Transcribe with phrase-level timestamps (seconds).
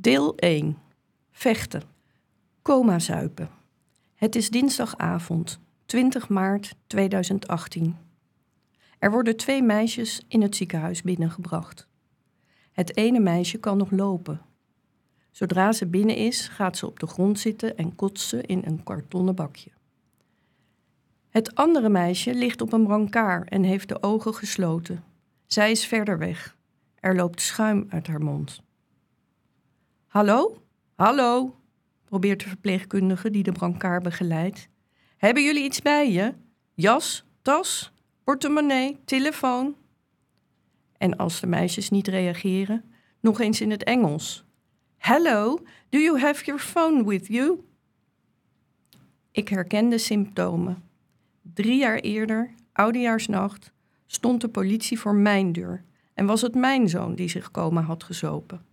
[0.00, 0.78] Deel 1.
[1.30, 1.82] Vechten.
[2.62, 3.50] Coma zuipen.
[4.14, 7.96] Het is dinsdagavond, 20 maart 2018.
[8.98, 11.88] Er worden twee meisjes in het ziekenhuis binnengebracht.
[12.72, 14.40] Het ene meisje kan nog lopen.
[15.30, 18.82] Zodra ze binnen is, gaat ze op de grond zitten en kotst ze in een
[18.82, 19.70] kartonnen bakje.
[21.28, 25.04] Het andere meisje ligt op een brancard en heeft de ogen gesloten.
[25.46, 26.56] Zij is verder weg.
[27.00, 28.66] Er loopt schuim uit haar mond.
[30.08, 30.62] Hallo?
[30.94, 31.56] Hallo?
[32.04, 34.68] probeert de verpleegkundige die de brancard begeleidt.
[35.16, 36.34] Hebben jullie iets bij je?
[36.74, 37.92] Jas, tas,
[38.24, 39.76] portemonnee, telefoon?
[40.98, 42.84] En als de meisjes niet reageren,
[43.20, 44.44] nog eens in het Engels.
[44.96, 45.58] Hello,
[45.88, 47.60] do you have your phone with you?
[49.30, 50.82] Ik herken de symptomen.
[51.42, 53.72] Drie jaar eerder, oudejaarsnacht,
[54.06, 58.04] stond de politie voor mijn deur en was het mijn zoon die zich komen had
[58.04, 58.67] gezopen.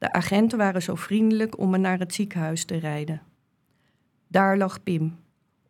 [0.00, 3.22] De agenten waren zo vriendelijk om me naar het ziekenhuis te rijden.
[4.26, 5.18] Daar lag Pim,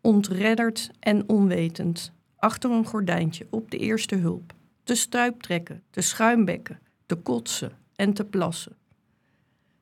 [0.01, 7.15] ontredderd en onwetend, achter een gordijntje op de eerste hulp, te stuiptrekken, te schuimbekken, te
[7.15, 8.77] kotsen en te plassen.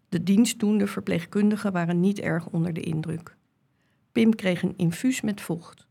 [0.08, 3.36] De dienstdoende verpleegkundigen waren niet erg onder de indruk.
[4.12, 5.86] Pim kreeg een infuus met vocht.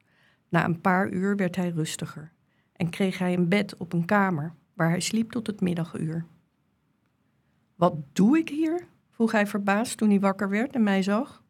[0.50, 2.32] Na een paar uur werd hij rustiger
[2.74, 6.26] en kreeg hij een bed op een kamer waar hij sliep tot het middaguur.
[7.78, 8.88] Wat doe ik hier?
[9.12, 11.44] vroeg hij verbaasd toen hij wakker werd en mij zag.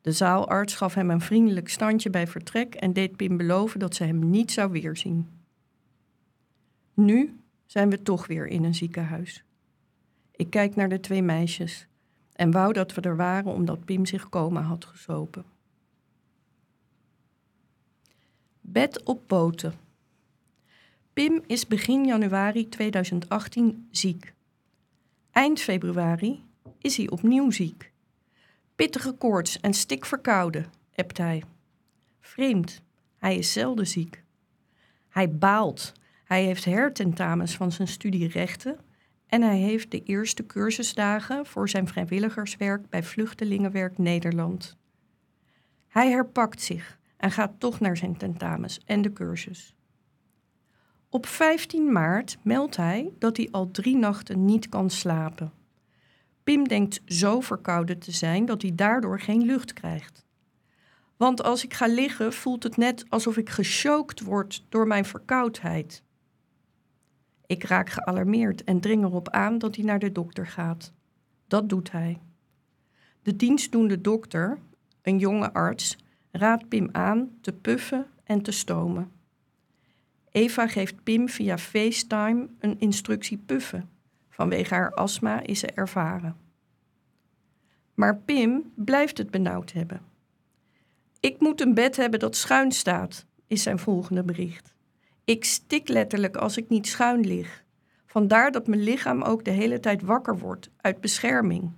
[0.00, 4.04] De zaalarts gaf hem een vriendelijk standje bij vertrek en deed Pim beloven dat ze
[4.04, 5.28] hem niet zou weerzien.
[6.94, 9.44] Nu zijn we toch weer in een ziekenhuis.
[10.30, 11.86] Ik kijk naar de twee meisjes
[12.32, 15.44] en wou dat we er waren omdat Pim zich coma had gezopen.
[18.60, 19.72] Bed op boten.
[21.12, 24.36] Pim is begin januari 2018 ziek.
[25.38, 26.44] Eind februari
[26.78, 27.92] is hij opnieuw ziek.
[28.74, 31.42] Pittige koorts en stikverkouden, hebt hij.
[32.20, 32.82] Vreemd,
[33.16, 34.22] hij is zelden ziek.
[35.08, 35.92] Hij baalt.
[36.24, 38.78] Hij heeft hertentamens van zijn studie rechten
[39.26, 44.76] en hij heeft de eerste cursusdagen voor zijn vrijwilligerswerk bij Vluchtelingenwerk Nederland.
[45.88, 49.74] Hij herpakt zich en gaat toch naar zijn tentamens en de cursus.
[51.10, 55.52] Op 15 maart meldt hij dat hij al drie nachten niet kan slapen.
[56.42, 60.26] Pim denkt zo verkouden te zijn dat hij daardoor geen lucht krijgt.
[61.16, 66.02] Want als ik ga liggen, voelt het net alsof ik gechoked word door mijn verkoudheid.
[67.46, 70.92] Ik raak gealarmeerd en dring erop aan dat hij naar de dokter gaat.
[71.46, 72.20] Dat doet hij.
[73.22, 74.58] De dienstdoende dokter,
[75.02, 75.96] een jonge arts,
[76.30, 79.17] raadt Pim aan te puffen en te stomen.
[80.30, 83.90] Eva geeft Pim via FaceTime een instructie puffen.
[84.28, 86.36] Vanwege haar astma is ze ervaren.
[87.94, 90.00] Maar Pim blijft het benauwd hebben.
[91.20, 94.74] Ik moet een bed hebben dat schuin staat, is zijn volgende bericht.
[95.24, 97.64] Ik stik letterlijk als ik niet schuin lig.
[98.06, 101.72] Vandaar dat mijn lichaam ook de hele tijd wakker wordt, uit bescherming.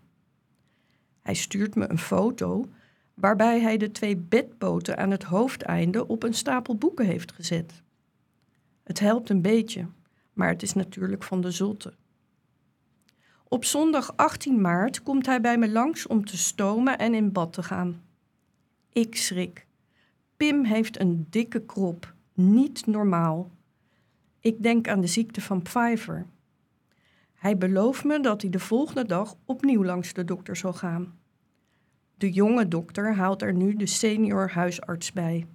[1.22, 2.68] Hij stuurt me een foto
[3.14, 7.82] waarbij hij de twee bedpoten aan het hoofdeinde op een stapel boeken heeft gezet.
[8.90, 9.86] Het helpt een beetje,
[10.32, 11.92] maar het is natuurlijk van de zotte.
[13.48, 17.52] Op zondag 18 maart komt hij bij me langs om te stomen en in bad
[17.52, 18.02] te gaan.
[18.92, 19.66] Ik schrik.
[20.36, 23.50] Pim heeft een dikke krop, niet normaal.
[24.40, 26.26] Ik denk aan de ziekte van Pfeiffer.
[27.34, 31.18] Hij belooft me dat hij de volgende dag opnieuw langs de dokter zal gaan.
[32.16, 35.46] De jonge dokter haalt er nu de senior huisarts bij.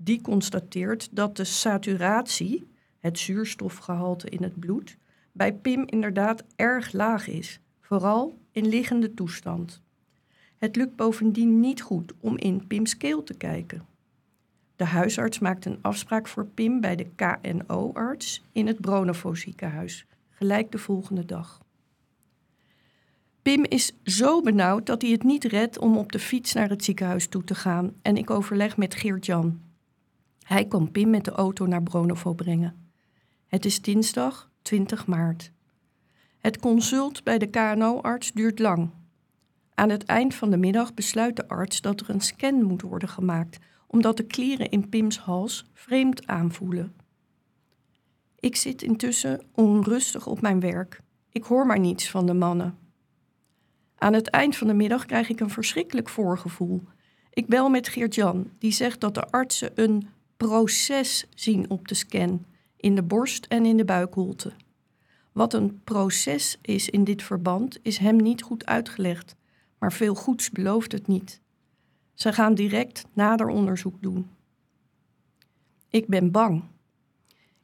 [0.00, 4.96] Die constateert dat de saturatie, het zuurstofgehalte in het bloed,
[5.32, 9.82] bij Pim inderdaad erg laag is, vooral in liggende toestand.
[10.56, 13.86] Het lukt bovendien niet goed om in Pims keel te kijken.
[14.76, 20.72] De huisarts maakt een afspraak voor Pim bij de KNO-arts in het Bronovo ziekenhuis, gelijk
[20.72, 21.62] de volgende dag.
[23.42, 26.84] Pim is zo benauwd dat hij het niet redt om op de fiets naar het
[26.84, 29.67] ziekenhuis toe te gaan en ik overleg met Geert-Jan.
[30.48, 32.90] Hij kan Pim met de auto naar Bronovo brengen.
[33.46, 35.52] Het is dinsdag 20 maart.
[36.38, 38.90] Het consult bij de KNO-arts duurt lang.
[39.74, 43.08] Aan het eind van de middag besluit de arts dat er een scan moet worden
[43.08, 46.94] gemaakt, omdat de klieren in Pims hals vreemd aanvoelen.
[48.38, 51.00] Ik zit intussen onrustig op mijn werk.
[51.30, 52.78] Ik hoor maar niets van de mannen.
[53.96, 56.82] Aan het eind van de middag krijg ik een verschrikkelijk voorgevoel.
[57.30, 62.44] Ik bel met Geert-Jan, die zegt dat de artsen een proces zien op de scan,
[62.76, 64.52] in de borst en in de buikholte.
[65.32, 69.36] Wat een proces is in dit verband, is hem niet goed uitgelegd,
[69.78, 71.40] maar veel goeds belooft het niet.
[72.14, 74.30] Ze gaan direct nader onderzoek doen.
[75.88, 76.64] Ik ben bang.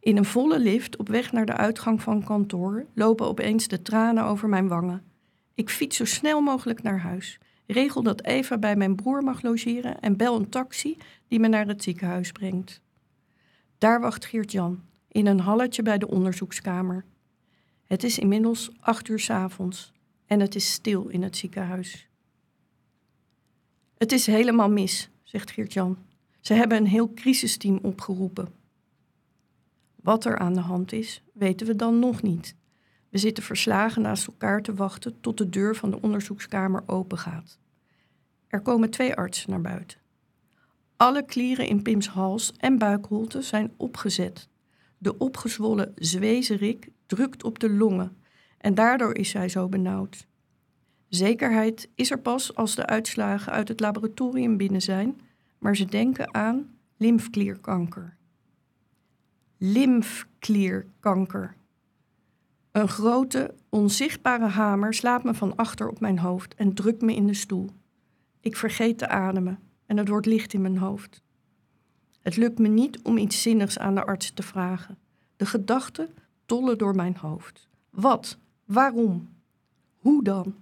[0.00, 4.24] In een volle lift op weg naar de uitgang van kantoor lopen opeens de tranen
[4.24, 5.02] over mijn wangen.
[5.54, 7.38] Ik fiets zo snel mogelijk naar huis.
[7.66, 10.96] Regel dat Eva bij mijn broer mag logeren en bel een taxi
[11.28, 12.80] die me naar het ziekenhuis brengt.
[13.78, 17.04] Daar wacht Geert-Jan, in een halletje bij de onderzoekskamer.
[17.84, 19.92] Het is inmiddels acht uur s avonds
[20.26, 22.08] en het is stil in het ziekenhuis.
[23.96, 25.96] Het is helemaal mis, zegt Geert-Jan.
[26.40, 28.48] Ze hebben een heel crisisteam opgeroepen.
[29.94, 32.54] Wat er aan de hand is, weten we dan nog niet.
[33.14, 37.58] We zitten verslagen naast elkaar te wachten tot de deur van de onderzoekskamer opengaat.
[38.46, 39.98] Er komen twee artsen naar buiten.
[40.96, 44.48] Alle klieren in Pims hals en buikholte zijn opgezet.
[44.98, 48.16] De opgezwollen zwezerik drukt op de longen
[48.58, 50.26] en daardoor is zij zo benauwd.
[51.08, 55.20] Zekerheid is er pas als de uitslagen uit het laboratorium binnen zijn,
[55.58, 58.16] maar ze denken aan lymfklierkanker.
[59.58, 61.56] Lymfklierkanker.
[62.74, 67.26] Een grote, onzichtbare hamer slaat me van achter op mijn hoofd en drukt me in
[67.26, 67.70] de stoel.
[68.40, 71.22] Ik vergeet te ademen en het wordt licht in mijn hoofd.
[72.20, 74.98] Het lukt me niet om iets zinnigs aan de arts te vragen.
[75.36, 76.08] De gedachten
[76.46, 77.68] tollen door mijn hoofd.
[77.90, 78.38] Wat?
[78.64, 79.28] Waarom?
[79.98, 80.54] Hoe dan?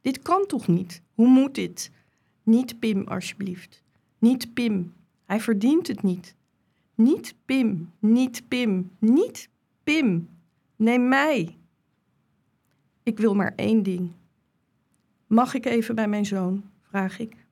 [0.00, 1.02] Dit kan toch niet?
[1.14, 1.90] Hoe moet dit?
[2.42, 3.82] Niet Pim, alsjeblieft.
[4.18, 4.92] Niet Pim.
[5.24, 6.34] Hij verdient het niet.
[6.94, 9.48] Niet Pim, niet Pim, niet
[9.84, 10.28] Pim.
[10.76, 11.58] Neem mij.
[13.02, 14.12] Ik wil maar één ding.
[15.26, 16.64] Mag ik even bij mijn zoon?
[16.80, 17.46] vraag ik.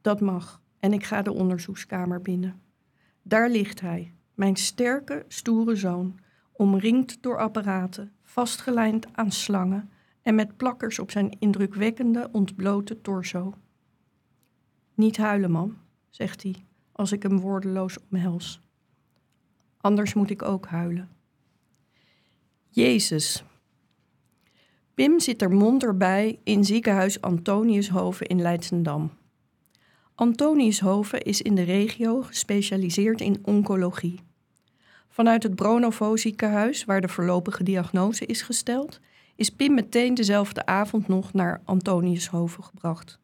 [0.00, 2.60] Dat mag en ik ga de onderzoekskamer binnen.
[3.22, 6.18] Daar ligt hij, mijn sterke, stoere zoon,
[6.52, 9.90] omringd door apparaten, vastgelijnd aan slangen
[10.22, 13.54] en met plakkers op zijn indrukwekkende, ontblote torso.
[14.94, 15.76] Niet huilen, man,
[16.10, 18.60] zegt hij, als ik hem woordeloos omhels.
[19.76, 21.08] Anders moet ik ook huilen.
[22.68, 23.44] Jezus.
[24.94, 29.10] Pim zit er monter bij in ziekenhuis Antoniushoven in Leidsendam.
[30.14, 34.20] Antoniushoven is in de regio gespecialiseerd in oncologie.
[35.08, 39.00] Vanuit het Bronovo ziekenhuis, waar de voorlopige diagnose is gesteld,
[39.36, 43.18] is Pim meteen dezelfde avond nog naar Antoniushoven gebracht.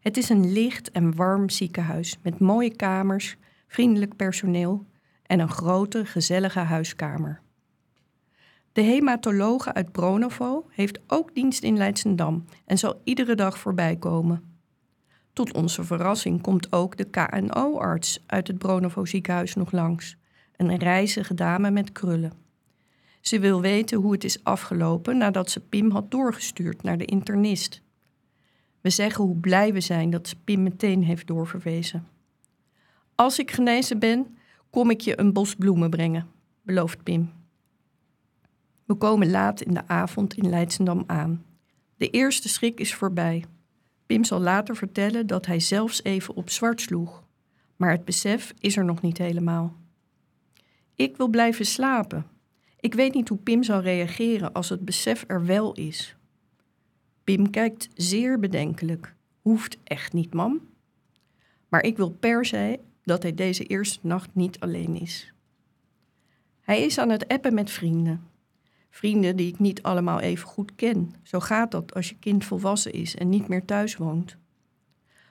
[0.00, 3.36] Het is een licht en warm ziekenhuis met mooie kamers,
[3.66, 4.86] vriendelijk personeel
[5.22, 7.40] en een grote, gezellige huiskamer.
[8.78, 14.42] De hematologe uit Bronovo heeft ook dienst in Leidsendam en zal iedere dag voorbij komen.
[15.32, 20.16] Tot onze verrassing komt ook de KNO-arts uit het Bronovo ziekenhuis nog langs,
[20.56, 22.32] een reizige dame met krullen.
[23.20, 27.82] Ze wil weten hoe het is afgelopen nadat ze Pim had doorgestuurd naar de internist.
[28.80, 32.06] We zeggen hoe blij we zijn dat ze Pim meteen heeft doorverwezen.
[33.14, 34.38] Als ik genezen ben,
[34.70, 36.26] kom ik je een bos bloemen brengen,
[36.62, 37.37] belooft Pim.
[38.88, 41.44] We komen laat in de avond in Leidsendam aan.
[41.96, 43.44] De eerste schrik is voorbij.
[44.06, 47.24] Pim zal later vertellen dat hij zelfs even op zwart sloeg.
[47.76, 49.76] Maar het besef is er nog niet helemaal.
[50.94, 52.26] Ik wil blijven slapen.
[52.80, 56.16] Ik weet niet hoe Pim zal reageren als het besef er wel is.
[57.24, 59.14] Pim kijkt zeer bedenkelijk.
[59.42, 60.60] Hoeft echt niet, mam.
[61.68, 65.32] Maar ik wil per se dat hij deze eerste nacht niet alleen is.
[66.60, 68.27] Hij is aan het appen met vrienden.
[68.98, 71.14] Vrienden die ik niet allemaal even goed ken.
[71.22, 74.36] Zo gaat dat als je kind volwassen is en niet meer thuis woont.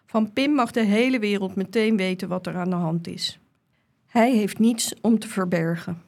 [0.05, 3.39] Van Pim mag de hele wereld meteen weten wat er aan de hand is.
[4.05, 6.01] Hij heeft niets om te verbergen.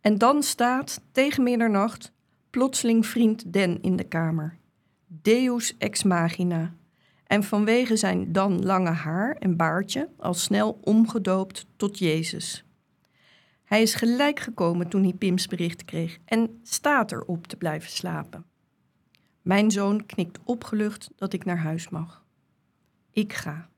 [0.00, 2.12] En dan staat tegen middernacht
[2.50, 4.58] plotseling vriend Den in de kamer.
[5.06, 6.74] Deus ex machina.
[7.26, 12.67] En vanwege zijn dan lange haar en baardje al snel omgedoopt tot Jezus.
[13.68, 18.44] Hij is gelijk gekomen toen hij Pims bericht kreeg en staat erop te blijven slapen.
[19.42, 22.24] Mijn zoon knikt opgelucht dat ik naar huis mag.
[23.10, 23.68] Ik ga.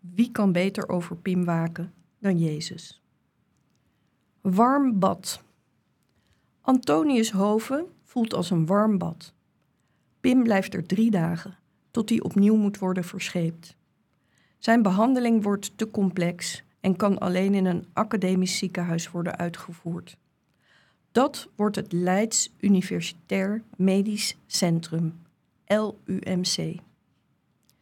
[0.00, 3.02] Wie kan beter over Pim waken dan Jezus?
[4.40, 5.42] Warm bad.
[6.60, 9.32] Antonius Hoven voelt als een warm bad.
[10.20, 11.58] Pim blijft er drie dagen,
[11.90, 13.76] tot hij opnieuw moet worden verscheept.
[14.58, 20.16] Zijn behandeling wordt te complex en kan alleen in een academisch ziekenhuis worden uitgevoerd.
[21.12, 25.20] Dat wordt het Leids Universitair Medisch Centrum,
[25.66, 26.74] LUMC.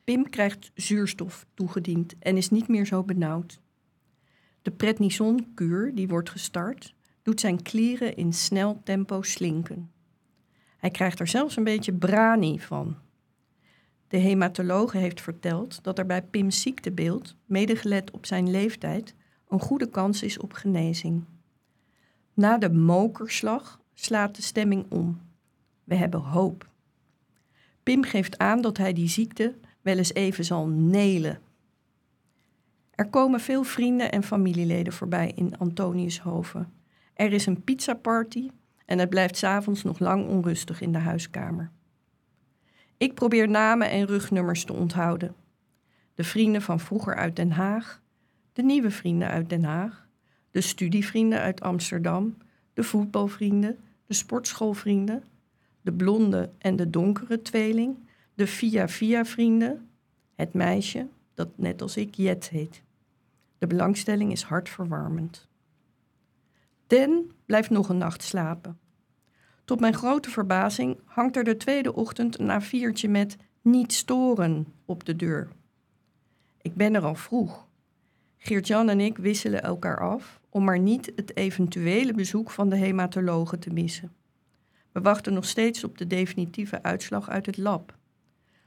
[0.05, 3.61] Pim krijgt zuurstof toegediend en is niet meer zo benauwd.
[4.63, 9.91] De prednison-kuur die wordt gestart doet zijn klieren in snel tempo slinken.
[10.77, 12.97] Hij krijgt er zelfs een beetje brani van.
[14.09, 19.15] De hematologe heeft verteld dat er bij Pim's ziektebeeld, medegelet op zijn leeftijd,
[19.49, 21.25] een goede kans is op genezing.
[22.35, 25.21] Na de mokerslag slaat de stemming om.
[25.85, 26.69] We hebben hoop.
[27.83, 31.39] Pim geeft aan dat hij die ziekte wel eens even zal nelen.
[32.91, 36.73] Er komen veel vrienden en familieleden voorbij in Antoniushoven.
[37.15, 38.51] Er is een pizzaparty
[38.85, 41.71] en het blijft s'avonds nog lang onrustig in de huiskamer.
[42.97, 45.35] Ik probeer namen en rugnummers te onthouden.
[46.15, 48.03] De vrienden van vroeger uit Den Haag,
[48.53, 50.09] de nieuwe vrienden uit Den Haag,
[50.51, 52.37] de studievrienden uit Amsterdam,
[52.75, 55.25] de voetbalvrienden, de sportschoolvrienden,
[55.81, 57.97] de blonde en de donkere tweeling,
[58.35, 59.89] de via-via vrienden,
[60.35, 62.83] het meisje dat net als ik Jet heet.
[63.59, 65.49] De belangstelling is hartverwarmend.
[66.87, 68.79] Den blijft nog een nacht slapen.
[69.67, 75.05] Tot mijn grote verbazing hangt er de tweede ochtend een A4'tje met niet storen op
[75.05, 75.49] de deur.
[76.63, 77.67] Ik ben er al vroeg.
[78.37, 83.59] Geert-Jan en ik wisselen elkaar af om maar niet het eventuele bezoek van de hematologe
[83.59, 84.13] te missen.
[84.93, 87.97] We wachten nog steeds op de definitieve uitslag uit het lab.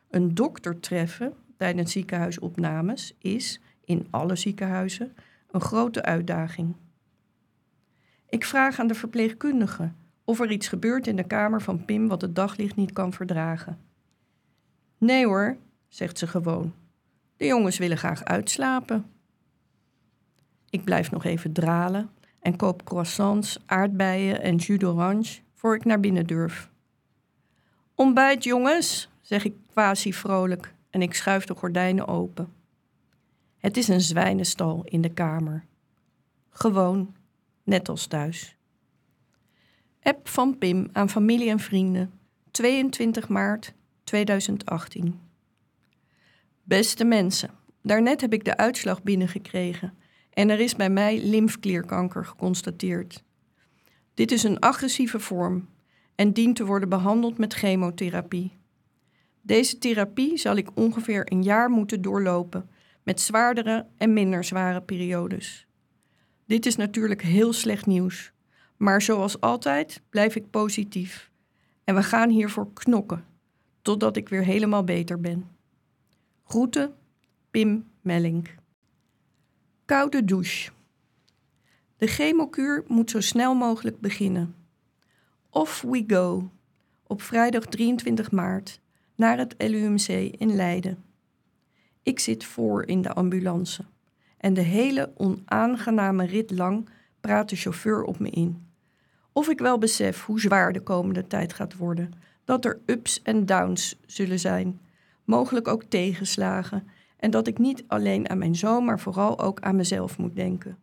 [0.10, 5.15] Een dokter treffen tijdens ziekenhuisopnames is, in alle ziekenhuizen,
[5.51, 6.75] een grote uitdaging.
[8.29, 9.91] Ik vraag aan de verpleegkundige
[10.29, 13.79] of er iets gebeurt in de kamer van Pim wat het daglicht niet kan verdragen.
[14.98, 15.57] Nee hoor,
[15.88, 16.74] zegt ze gewoon.
[17.38, 19.05] De jongens willen graag uitslapen.
[20.69, 22.09] Ik blijf nog even dralen
[22.39, 26.69] en koop croissants, aardbeien en jus d'orange voor ik naar binnen durf.
[27.95, 32.53] Ontbijt, jongens, zeg ik quasi vrolijk en ik schuif de gordijnen open.
[33.57, 35.65] Het is een zwijnenstal in de kamer.
[36.50, 37.15] Gewoon,
[37.63, 38.57] net als thuis.
[40.09, 42.11] App van Pim aan familie en vrienden,
[42.51, 43.73] 22 maart
[44.03, 45.19] 2018.
[46.63, 47.49] Beste mensen,
[47.81, 49.93] daarnet heb ik de uitslag binnengekregen
[50.33, 53.23] en er is bij mij lymfklierkanker geconstateerd.
[54.13, 55.69] Dit is een agressieve vorm
[56.15, 58.57] en dient te worden behandeld met chemotherapie.
[59.41, 62.69] Deze therapie zal ik ongeveer een jaar moeten doorlopen
[63.03, 65.67] met zwaardere en minder zware periodes.
[66.45, 68.31] Dit is natuurlijk heel slecht nieuws,
[68.79, 71.31] maar zoals altijd blijf ik positief
[71.83, 73.25] en we gaan hiervoor knokken
[73.81, 75.50] totdat ik weer helemaal beter ben.
[76.43, 76.93] Groeten,
[77.51, 78.55] Pim Mellink.
[79.86, 80.71] Koude douche.
[81.98, 84.55] De chemokuur moet zo snel mogelijk beginnen.
[85.50, 86.50] Off we go
[87.07, 88.79] op vrijdag 23 maart
[89.15, 90.07] naar het LUMC
[90.38, 91.03] in Leiden.
[92.03, 93.86] Ik zit voor in de ambulance
[94.38, 98.67] en de hele onaangename rit lang praat de chauffeur op me in.
[99.39, 103.46] Of ik wel besef hoe zwaar de komende tijd gaat worden, dat er ups en
[103.46, 104.79] downs zullen zijn,
[105.24, 109.75] mogelijk ook tegenslagen, en dat ik niet alleen aan mijn zoon, maar vooral ook aan
[109.75, 110.77] mezelf moet denken.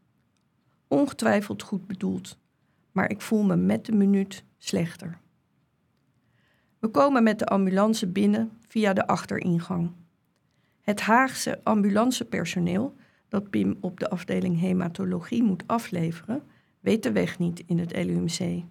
[0.89, 2.39] Ongetwijfeld goed bedoeld,
[2.93, 5.19] maar ik voel me met de minuut slechter.
[6.79, 9.91] We komen met de ambulance binnen via de achteringang.
[10.81, 12.95] Het Haagse ambulancepersoneel,
[13.29, 16.43] dat Pim op de afdeling hematologie moet afleveren,
[16.87, 18.65] weet de weg niet in het LUMC.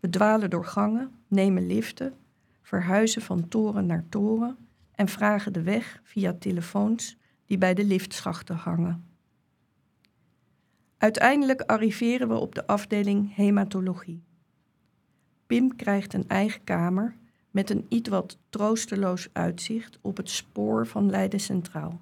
[0.00, 2.14] We dwalen door gangen, nemen liften,
[2.62, 4.56] verhuizen van toren naar toren
[4.94, 9.04] en vragen de weg via telefoons die bij de liftschachten hangen.
[10.98, 14.22] Uiteindelijk arriveren we op de afdeling hematologie.
[15.46, 17.16] Pim krijgt een eigen kamer
[17.50, 22.00] met een iets wat troosteloos uitzicht op het spoor van Leiden Centraal.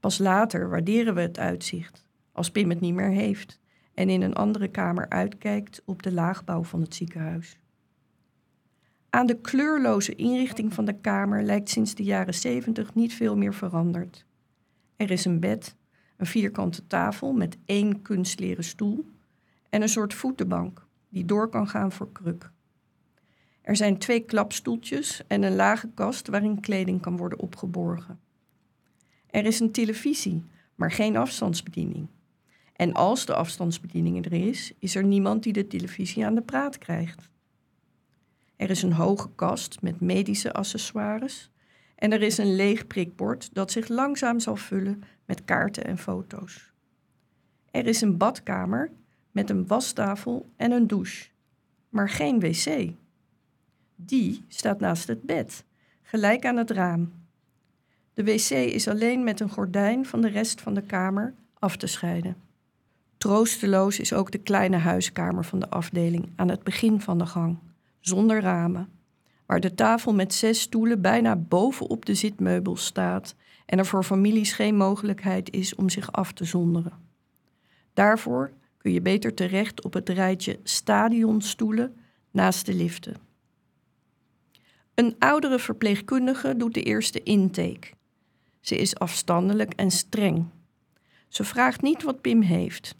[0.00, 3.59] Pas later waarderen we het uitzicht, als Pim het niet meer heeft
[4.00, 7.58] en in een andere kamer uitkijkt op de laagbouw van het ziekenhuis.
[9.10, 13.54] Aan de kleurloze inrichting van de kamer lijkt sinds de jaren 70 niet veel meer
[13.54, 14.26] veranderd.
[14.96, 15.76] Er is een bed,
[16.16, 19.06] een vierkante tafel met één kunstleren stoel
[19.70, 22.50] en een soort voetenbank die door kan gaan voor kruk.
[23.62, 28.20] Er zijn twee klapstoeltjes en een lage kast waarin kleding kan worden opgeborgen.
[29.26, 32.08] Er is een televisie, maar geen afstandsbediening.
[32.80, 36.78] En als de afstandsbediening er is, is er niemand die de televisie aan de praat
[36.78, 37.30] krijgt.
[38.56, 41.50] Er is een hoge kast met medische accessoires
[41.94, 46.72] en er is een leeg prikbord dat zich langzaam zal vullen met kaarten en foto's.
[47.70, 48.90] Er is een badkamer
[49.30, 51.28] met een wastafel en een douche,
[51.88, 52.92] maar geen wc.
[53.96, 55.64] Die staat naast het bed,
[56.02, 57.12] gelijk aan het raam.
[58.14, 61.86] De wc is alleen met een gordijn van de rest van de kamer af te
[61.86, 62.48] scheiden.
[63.20, 67.58] Troosteloos is ook de kleine huiskamer van de afdeling aan het begin van de gang,
[68.00, 68.88] zonder ramen,
[69.46, 73.34] waar de tafel met zes stoelen bijna bovenop de zitmeubels staat
[73.66, 76.92] en er voor families geen mogelijkheid is om zich af te zonderen.
[77.94, 81.96] Daarvoor kun je beter terecht op het rijtje stadionstoelen
[82.30, 83.16] naast de liften.
[84.94, 87.90] Een oudere verpleegkundige doet de eerste intake.
[88.60, 90.46] Ze is afstandelijk en streng.
[91.28, 92.98] Ze vraagt niet wat Pim heeft.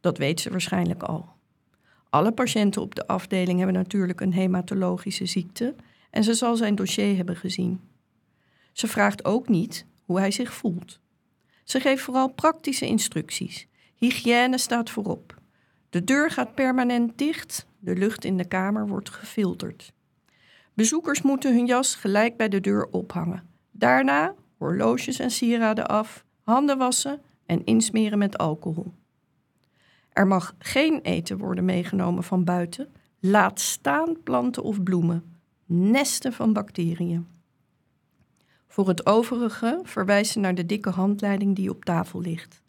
[0.00, 1.28] Dat weet ze waarschijnlijk al.
[2.10, 5.74] Alle patiënten op de afdeling hebben natuurlijk een hematologische ziekte
[6.10, 7.80] en ze zal zijn dossier hebben gezien.
[8.72, 11.00] Ze vraagt ook niet hoe hij zich voelt.
[11.64, 13.66] Ze geeft vooral praktische instructies.
[13.94, 15.34] Hygiëne staat voorop.
[15.90, 19.92] De deur gaat permanent dicht, de lucht in de kamer wordt gefilterd.
[20.74, 23.48] Bezoekers moeten hun jas gelijk bij de deur ophangen.
[23.70, 28.92] Daarna horloges en sieraden af, handen wassen en insmeren met alcohol.
[30.12, 32.88] Er mag geen eten worden meegenomen van buiten,
[33.20, 35.24] laat staan planten of bloemen,
[35.66, 37.26] nesten van bacteriën.
[38.66, 42.62] Voor het overige verwijzen naar de dikke handleiding die op tafel ligt.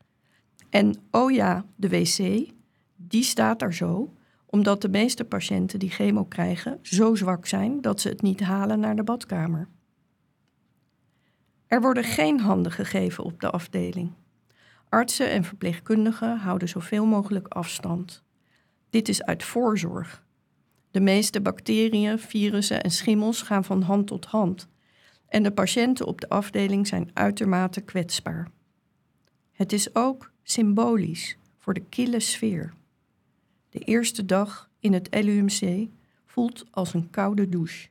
[0.69, 2.49] En oh ja, de wc,
[2.95, 4.13] die staat daar zo,
[4.45, 8.79] omdat de meeste patiënten die chemo krijgen zo zwak zijn dat ze het niet halen
[8.79, 9.67] naar de badkamer.
[11.67, 14.11] Er worden geen handen gegeven op de afdeling.
[14.91, 18.23] Artsen en verpleegkundigen houden zoveel mogelijk afstand.
[18.89, 20.25] Dit is uit voorzorg.
[20.91, 24.67] De meeste bacteriën, virussen en schimmels gaan van hand tot hand
[25.27, 28.51] en de patiënten op de afdeling zijn uitermate kwetsbaar.
[29.51, 32.73] Het is ook symbolisch voor de kille sfeer.
[33.69, 35.87] De eerste dag in het LUMC
[36.25, 37.87] voelt als een koude douche.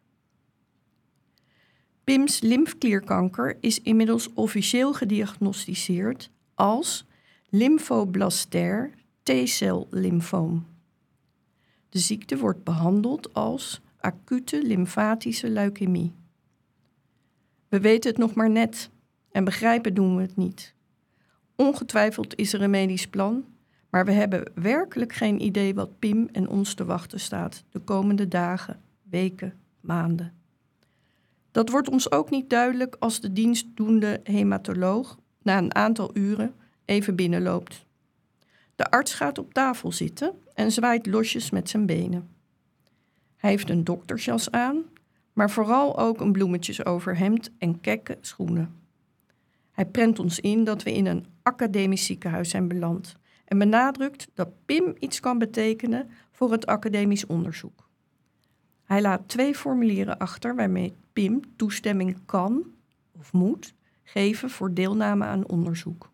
[2.04, 6.30] Pim's lymfklierkanker is inmiddels officieel gediagnosticeerd
[6.60, 7.06] als
[7.48, 8.90] lymphoblastair
[9.22, 10.66] T-cel lymfoom.
[11.88, 16.12] De ziekte wordt behandeld als acute lymfatische leukemie.
[17.68, 18.90] We weten het nog maar net
[19.32, 20.74] en begrijpen doen we het niet.
[21.56, 23.44] Ongetwijfeld is er een medisch plan,
[23.90, 28.28] maar we hebben werkelijk geen idee wat Pim en ons te wachten staat de komende
[28.28, 30.32] dagen, weken, maanden.
[31.50, 36.54] Dat wordt ons ook niet duidelijk als de dienstdoende hematoloog na een aantal uren
[36.90, 37.86] even binnenloopt.
[38.76, 42.28] De arts gaat op tafel zitten en zwaait losjes met zijn benen.
[43.36, 44.82] Hij heeft een doktersjas aan,
[45.32, 48.74] maar vooral ook een bloemetjesoverhemd en kekke schoenen.
[49.70, 54.64] Hij prent ons in dat we in een academisch ziekenhuis zijn beland en benadrukt dat
[54.64, 57.88] PIM iets kan betekenen voor het academisch onderzoek.
[58.84, 62.66] Hij laat twee formulieren achter waarmee PIM toestemming kan
[63.12, 66.09] of moet geven voor deelname aan onderzoek.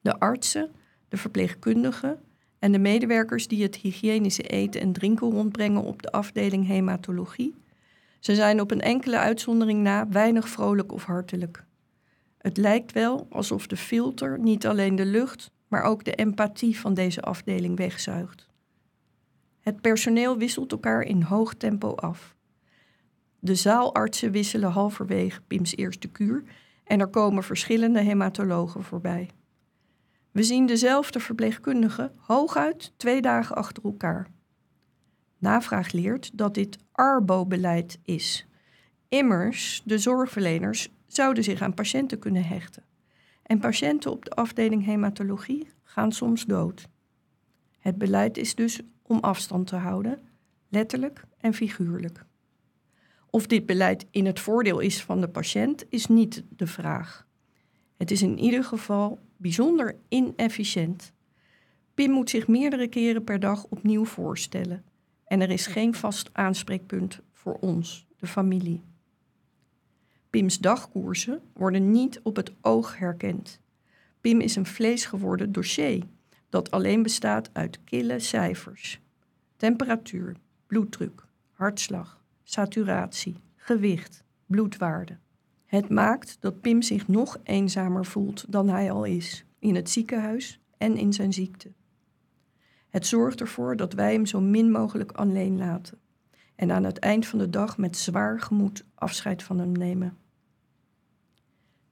[0.00, 0.70] De artsen,
[1.08, 2.18] de verpleegkundigen
[2.58, 7.54] en de medewerkers die het hygiënische eten en drinken rondbrengen op de afdeling hematologie,
[8.20, 11.64] ze zijn op een enkele uitzondering na weinig vrolijk of hartelijk.
[12.38, 16.94] Het lijkt wel alsof de filter niet alleen de lucht, maar ook de empathie van
[16.94, 18.48] deze afdeling wegzuigt.
[19.60, 22.34] Het personeel wisselt elkaar in hoog tempo af.
[23.38, 26.42] De zaalartsen wisselen halverwege Pims eerste kuur
[26.84, 29.30] en er komen verschillende hematologen voorbij.
[30.30, 34.28] We zien dezelfde verpleegkundige hooguit twee dagen achter elkaar.
[35.38, 38.46] Navraag leert dat dit ARBO-beleid is.
[39.08, 42.84] Immers, de zorgverleners zouden zich aan patiënten kunnen hechten.
[43.42, 46.88] En patiënten op de afdeling hematologie gaan soms dood.
[47.78, 50.18] Het beleid is dus om afstand te houden,
[50.68, 52.24] letterlijk en figuurlijk.
[53.30, 57.26] Of dit beleid in het voordeel is van de patiënt, is niet de vraag.
[57.96, 61.12] Het is in ieder geval bijzonder inefficiënt.
[61.94, 64.84] Pim moet zich meerdere keren per dag opnieuw voorstellen.
[65.24, 68.82] En er is geen vast aanspreekpunt voor ons, de familie.
[70.30, 73.60] Pims dagkoersen worden niet op het oog herkend.
[74.20, 76.02] Pim is een vleesgeworden dossier
[76.48, 79.00] dat alleen bestaat uit kille cijfers.
[79.56, 85.18] Temperatuur, bloeddruk, hartslag, saturatie, gewicht, bloedwaarde.
[85.70, 90.60] Het maakt dat Pim zich nog eenzamer voelt dan hij al is, in het ziekenhuis
[90.78, 91.72] en in zijn ziekte.
[92.88, 95.98] Het zorgt ervoor dat wij hem zo min mogelijk alleen laten
[96.54, 100.16] en aan het eind van de dag met zwaar gemoed afscheid van hem nemen.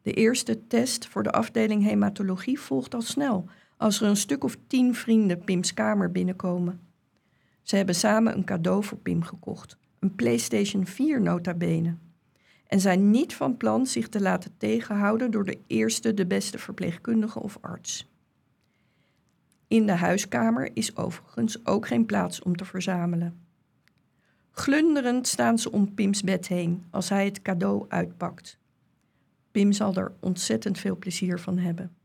[0.03, 4.57] De eerste test voor de afdeling hematologie volgt al snel als er een stuk of
[4.67, 6.81] tien vrienden Pims kamer binnenkomen.
[7.63, 11.97] Ze hebben samen een cadeau voor Pim gekocht, een PlayStation 4 nota bene
[12.69, 17.41] en zijn niet van plan zich te laten tegenhouden door de eerste, de beste verpleegkundige
[17.41, 18.11] of arts.
[19.69, 23.47] In de huiskamer is overigens ook geen plaats om te verzamelen.
[24.51, 28.59] Glunderend staan ze om Pims bed heen als hij het cadeau uitpakt.
[29.51, 31.97] Pim zal er ontzettend veel plezier van hebben.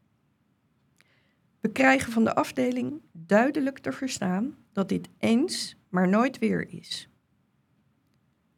[1.60, 7.10] We krijgen van de afdeling duidelijk te verstaan dat dit eens, maar nooit weer is.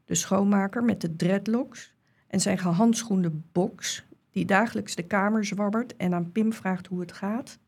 [0.05, 1.94] De schoonmaker met de dreadlocks
[2.35, 7.11] en zijn gehandschoende box, die dagelijks de kamer zwabbert en aan Pim vraagt hoe het
[7.11, 7.59] gaat,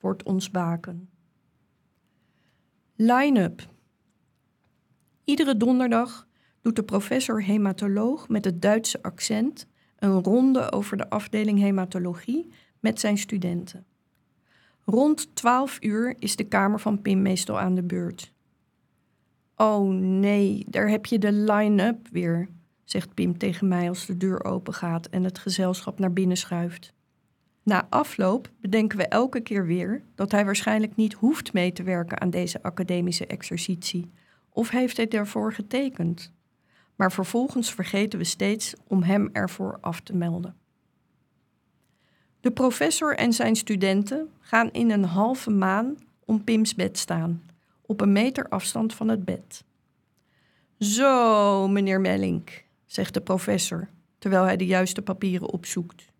[0.00, 1.08] wordt ons baken.
[2.94, 3.68] Line-up.
[5.24, 6.26] Iedere donderdag
[6.62, 9.66] doet de professor hematoloog met het Duitse accent
[9.98, 13.86] een ronde over de afdeling hematologie met zijn studenten.
[14.84, 18.32] Rond 12 uur is de kamer van Pim meestal aan de beurt.
[19.56, 22.48] Oh nee, daar heb je de line-up weer,
[22.84, 26.92] zegt Pim tegen mij als de deur open gaat en het gezelschap naar binnen schuift.
[27.62, 32.20] Na afloop bedenken we elke keer weer dat hij waarschijnlijk niet hoeft mee te werken
[32.20, 34.10] aan deze academische exercitie,
[34.50, 36.32] of heeft hij ervoor getekend.
[36.96, 40.56] Maar vervolgens vergeten we steeds om hem ervoor af te melden.
[42.40, 47.42] De professor en zijn studenten gaan in een halve maan om Pims bed staan,
[47.86, 49.64] op een meter afstand van het bed.
[50.78, 52.63] Zo, meneer Mellink,
[52.94, 56.12] zegt de professor, terwijl hij de juiste papieren opzoekt.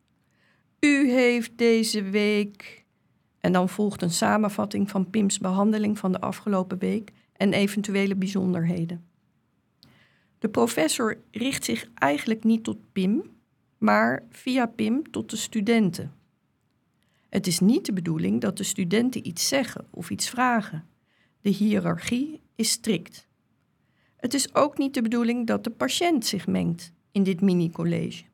[0.80, 2.84] U heeft deze week.
[3.38, 9.04] En dan volgt een samenvatting van Pims behandeling van de afgelopen week en eventuele bijzonderheden.
[10.38, 13.22] De professor richt zich eigenlijk niet tot Pim,
[13.78, 16.12] maar via Pim tot de studenten.
[17.28, 20.86] Het is niet de bedoeling dat de studenten iets zeggen of iets vragen.
[21.40, 23.28] De hiërarchie is strikt.
[24.24, 28.24] Het is ook niet de bedoeling dat de patiënt zich mengt in dit mini-college.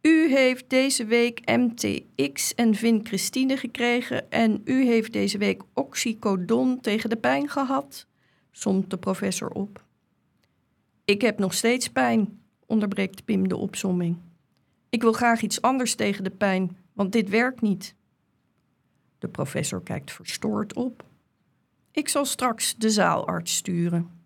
[0.00, 7.10] U heeft deze week MTX en vincristine gekregen en u heeft deze week oxycodon tegen
[7.10, 8.06] de pijn gehad,
[8.50, 9.84] somt de professor op.
[11.04, 14.16] Ik heb nog steeds pijn, onderbreekt Pim de opsomming.
[14.88, 17.94] Ik wil graag iets anders tegen de pijn, want dit werkt niet.
[19.18, 21.04] De professor kijkt verstoord op.
[21.92, 24.20] Ik zal straks de zaalarts sturen.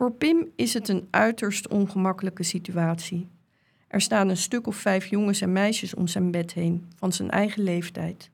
[0.00, 3.28] Voor Pim is het een uiterst ongemakkelijke situatie.
[3.88, 7.30] Er staan een stuk of vijf jongens en meisjes om zijn bed heen, van zijn
[7.30, 8.30] eigen leeftijd.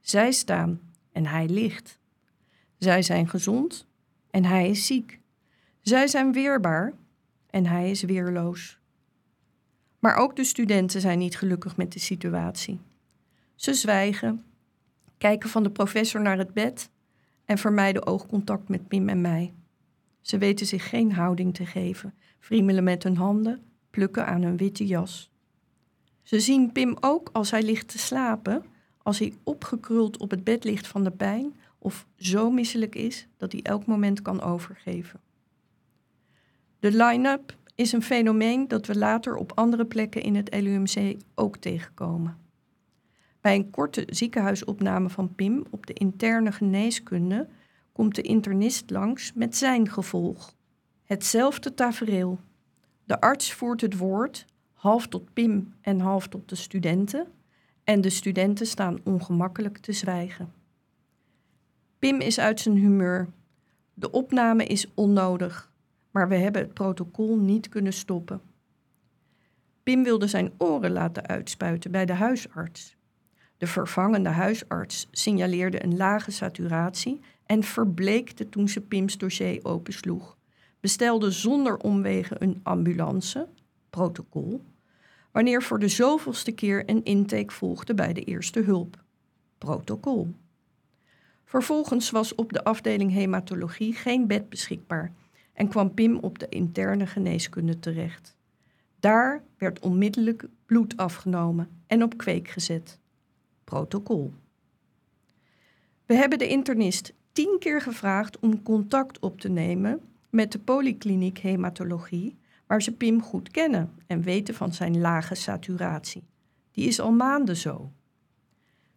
[0.00, 0.80] Zij staan
[1.12, 1.98] en hij ligt.
[2.78, 3.86] Zij zijn gezond
[4.30, 5.20] en hij is ziek.
[5.80, 6.92] Zij zijn weerbaar
[7.50, 8.78] en hij is weerloos.
[9.98, 12.80] Maar ook de studenten zijn niet gelukkig met de situatie.
[13.54, 14.44] Ze zwijgen,
[15.18, 16.90] kijken van de professor naar het bed
[17.44, 19.54] en vermijden oogcontact met Pim en mij.
[20.24, 24.86] Ze weten zich geen houding te geven, friemelen met hun handen, plukken aan hun witte
[24.86, 25.30] jas.
[26.22, 28.64] Ze zien Pim ook als hij ligt te slapen,
[29.02, 33.52] als hij opgekruld op het bed ligt van de pijn of zo misselijk is dat
[33.52, 35.20] hij elk moment kan overgeven.
[36.78, 41.56] De line-up is een fenomeen dat we later op andere plekken in het LUMC ook
[41.56, 42.38] tegenkomen.
[43.40, 47.48] Bij een korte ziekenhuisopname van Pim op de interne geneeskunde
[47.94, 50.54] komt de internist langs met zijn gevolg.
[51.04, 52.38] Hetzelfde tafereel.
[53.04, 57.26] De arts voert het woord, half tot Pim en half tot de studenten,
[57.84, 60.52] en de studenten staan ongemakkelijk te zwijgen.
[61.98, 63.28] Pim is uit zijn humeur.
[63.94, 65.72] De opname is onnodig
[66.14, 68.40] maar we hebben het protocol niet kunnen stoppen.
[69.82, 72.96] Pim wilde zijn oren laten uitspuiten bij de huisarts.
[73.56, 80.36] De vervangende huisarts signaleerde een lage saturatie en verbleekte toen ze Pims dossier opensloeg.
[80.80, 83.48] Bestelde zonder omwegen een ambulance,
[83.90, 84.64] protocol,
[85.32, 89.02] wanneer voor de zoveelste keer een intake volgde bij de eerste hulp,
[89.58, 90.34] protocol.
[91.44, 95.12] Vervolgens was op de afdeling hematologie geen bed beschikbaar
[95.52, 98.36] en kwam Pim op de interne geneeskunde terecht.
[99.00, 102.98] Daar werd onmiddellijk bloed afgenomen en op kweek gezet.
[103.64, 104.32] Protocol.
[106.06, 111.38] We hebben de internist tien keer gevraagd om contact op te nemen met de polykliniek
[111.38, 116.22] hematologie, waar ze Pim goed kennen en weten van zijn lage saturatie.
[116.72, 117.90] Die is al maanden zo.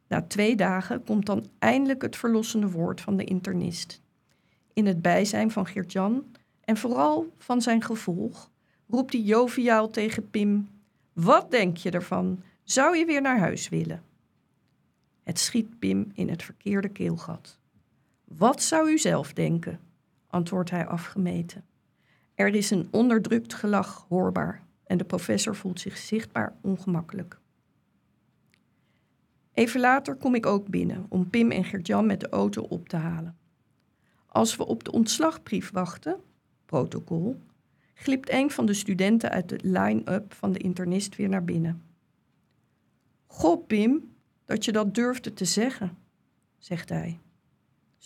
[0.07, 4.01] Na twee dagen komt dan eindelijk het verlossende woord van de internist.
[4.73, 6.25] In het bijzijn van Geert-Jan
[6.63, 8.51] en vooral van zijn gevolg,
[8.87, 10.69] roept hij joviaal tegen Pim:
[11.13, 12.41] Wat denk je ervan?
[12.63, 14.03] Zou je weer naar huis willen?
[15.23, 17.56] Het schiet Pim in het verkeerde keelgat.
[18.27, 19.79] Wat zou u zelf denken?
[20.27, 21.65] antwoordt hij afgemeten.
[22.35, 27.39] Er is een onderdrukt gelach hoorbaar en de professor voelt zich zichtbaar ongemakkelijk.
[29.53, 32.95] Even later kom ik ook binnen om Pim en Gert-Jan met de auto op te
[32.95, 33.37] halen.
[34.25, 36.19] Als we op de ontslagbrief wachten,
[36.65, 37.41] protocol,
[37.93, 41.83] glipt een van de studenten uit de line-up van de internist weer naar binnen.
[43.27, 45.97] Goh, Pim, dat je dat durfde te zeggen,
[46.57, 47.19] zegt hij.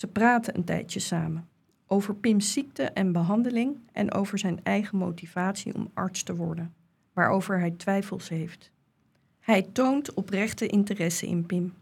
[0.01, 1.49] Ze praten een tijdje samen
[1.87, 6.73] over Pim's ziekte en behandeling en over zijn eigen motivatie om arts te worden,
[7.13, 8.71] waarover hij twijfels heeft.
[9.39, 11.73] Hij toont oprechte interesse in Pim.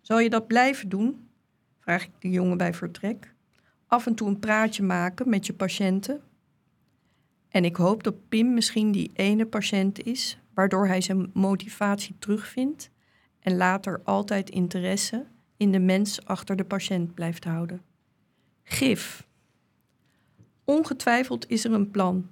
[0.00, 1.28] Zal je dat blijven doen?
[1.78, 3.34] vraag ik de jongen bij vertrek.
[3.86, 6.20] Af en toe een praatje maken met je patiënten.
[7.48, 12.90] En ik hoop dat Pim misschien die ene patiënt is, waardoor hij zijn motivatie terugvindt
[13.40, 15.26] en later altijd interesse
[15.56, 17.82] in de mens achter de patiënt blijft houden.
[18.62, 19.26] Gif.
[20.64, 22.30] Ongetwijfeld is er een plan,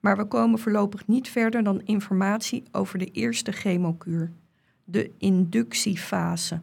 [0.00, 4.32] maar we komen voorlopig niet verder dan informatie over de eerste chemokuur,
[4.84, 6.60] de inductiefase.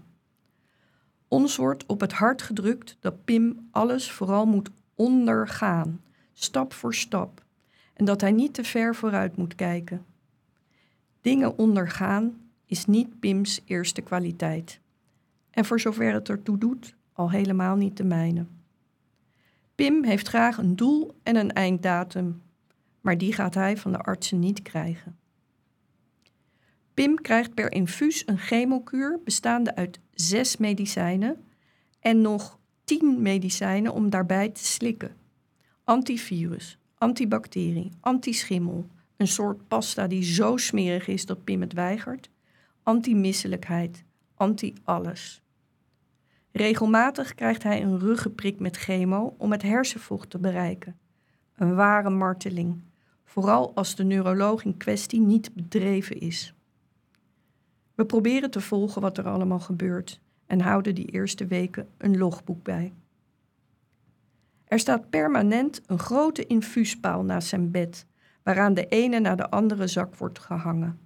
[1.28, 6.02] Ons wordt op het hart gedrukt dat Pim alles vooral moet ondergaan,
[6.34, 7.44] stap voor stap,
[7.94, 10.06] en dat hij niet te ver vooruit moet kijken.
[11.22, 14.80] Dingen ondergaan is niet Pims eerste kwaliteit.
[15.54, 18.46] En voor zover het ertoe doet, al helemaal niet de mijne.
[19.76, 22.42] Pim heeft graag een doel en een einddatum,
[23.02, 25.18] maar die gaat hij van de artsen niet krijgen.
[26.94, 31.46] Pim krijgt per infuus een chemokuur bestaande uit zes medicijnen
[32.00, 35.16] en nog tien medicijnen om daarbij te slikken.
[35.84, 38.88] Antivirus, antibacterie, antischimmel,
[39.18, 42.30] een soort pasta die zo smerig is dat Pim het weigert,
[42.84, 44.04] antimisselijkheid,
[44.36, 45.43] anti-alles.
[46.54, 50.98] Regelmatig krijgt hij een ruggenprik met chemo om het hersenvocht te bereiken.
[51.56, 52.82] Een ware marteling,
[53.24, 56.54] vooral als de neuroloog in kwestie niet bedreven is.
[57.96, 62.64] We proberen te volgen wat er allemaal gebeurt en houden die eerste weken een logboek
[62.64, 62.94] bij.
[64.66, 68.06] Er staat permanent een grote infuuspaal naast zijn bed,
[68.44, 71.00] waaraan de ene na de andere zak wordt gehangen.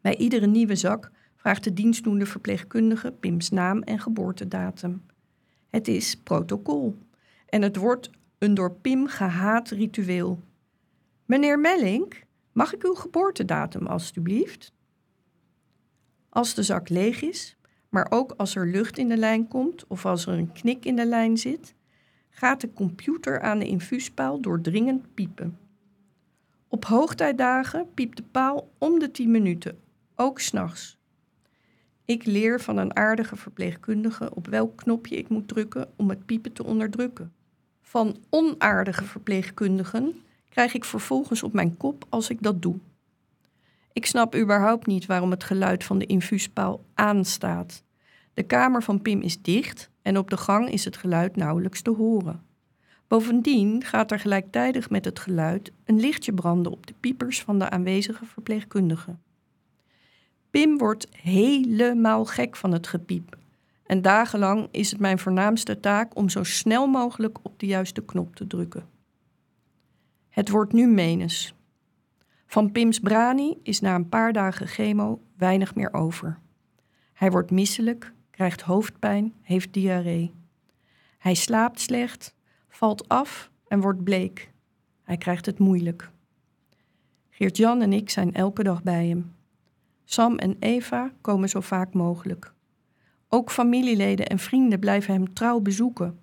[0.00, 1.10] Bij iedere nieuwe zak
[1.42, 5.02] vraagt de dienstdoende verpleegkundige Pim's naam en geboortedatum.
[5.70, 6.98] Het is protocol
[7.46, 10.42] en het wordt een door Pim gehaat ritueel.
[11.24, 14.72] Meneer Mellink, mag ik uw geboortedatum alstublieft?
[16.28, 17.56] Als de zak leeg is,
[17.88, 20.96] maar ook als er lucht in de lijn komt of als er een knik in
[20.96, 21.74] de lijn zit,
[22.30, 25.58] gaat de computer aan de infuuspaal doordringend piepen.
[26.68, 29.78] Op hoogtijdagen piept de paal om de 10 minuten,
[30.16, 31.00] ook s'nachts.
[32.04, 36.52] Ik leer van een aardige verpleegkundige op welk knopje ik moet drukken om het piepen
[36.52, 37.32] te onderdrukken.
[37.80, 42.78] Van onaardige verpleegkundigen krijg ik vervolgens op mijn kop als ik dat doe.
[43.92, 47.82] Ik snap überhaupt niet waarom het geluid van de infuuspaal aanstaat.
[48.34, 51.90] De kamer van Pim is dicht en op de gang is het geluid nauwelijks te
[51.90, 52.42] horen.
[53.08, 57.70] Bovendien gaat er gelijktijdig met het geluid een lichtje branden op de piepers van de
[57.70, 59.20] aanwezige verpleegkundigen.
[60.52, 63.36] Pim wordt helemaal gek van het gepiep.
[63.82, 68.36] En dagenlang is het mijn voornaamste taak om zo snel mogelijk op de juiste knop
[68.36, 68.88] te drukken.
[70.28, 71.54] Het wordt nu menes.
[72.46, 76.38] Van Pims Brani is na een paar dagen chemo weinig meer over.
[77.12, 80.32] Hij wordt misselijk, krijgt hoofdpijn, heeft diarree.
[81.18, 82.34] Hij slaapt slecht,
[82.68, 84.52] valt af en wordt bleek.
[85.02, 86.10] Hij krijgt het moeilijk.
[87.30, 89.40] Geert-Jan en ik zijn elke dag bij hem.
[90.12, 92.52] Sam en Eva komen zo vaak mogelijk.
[93.28, 96.18] Ook familieleden en vrienden blijven hem trouw bezoeken.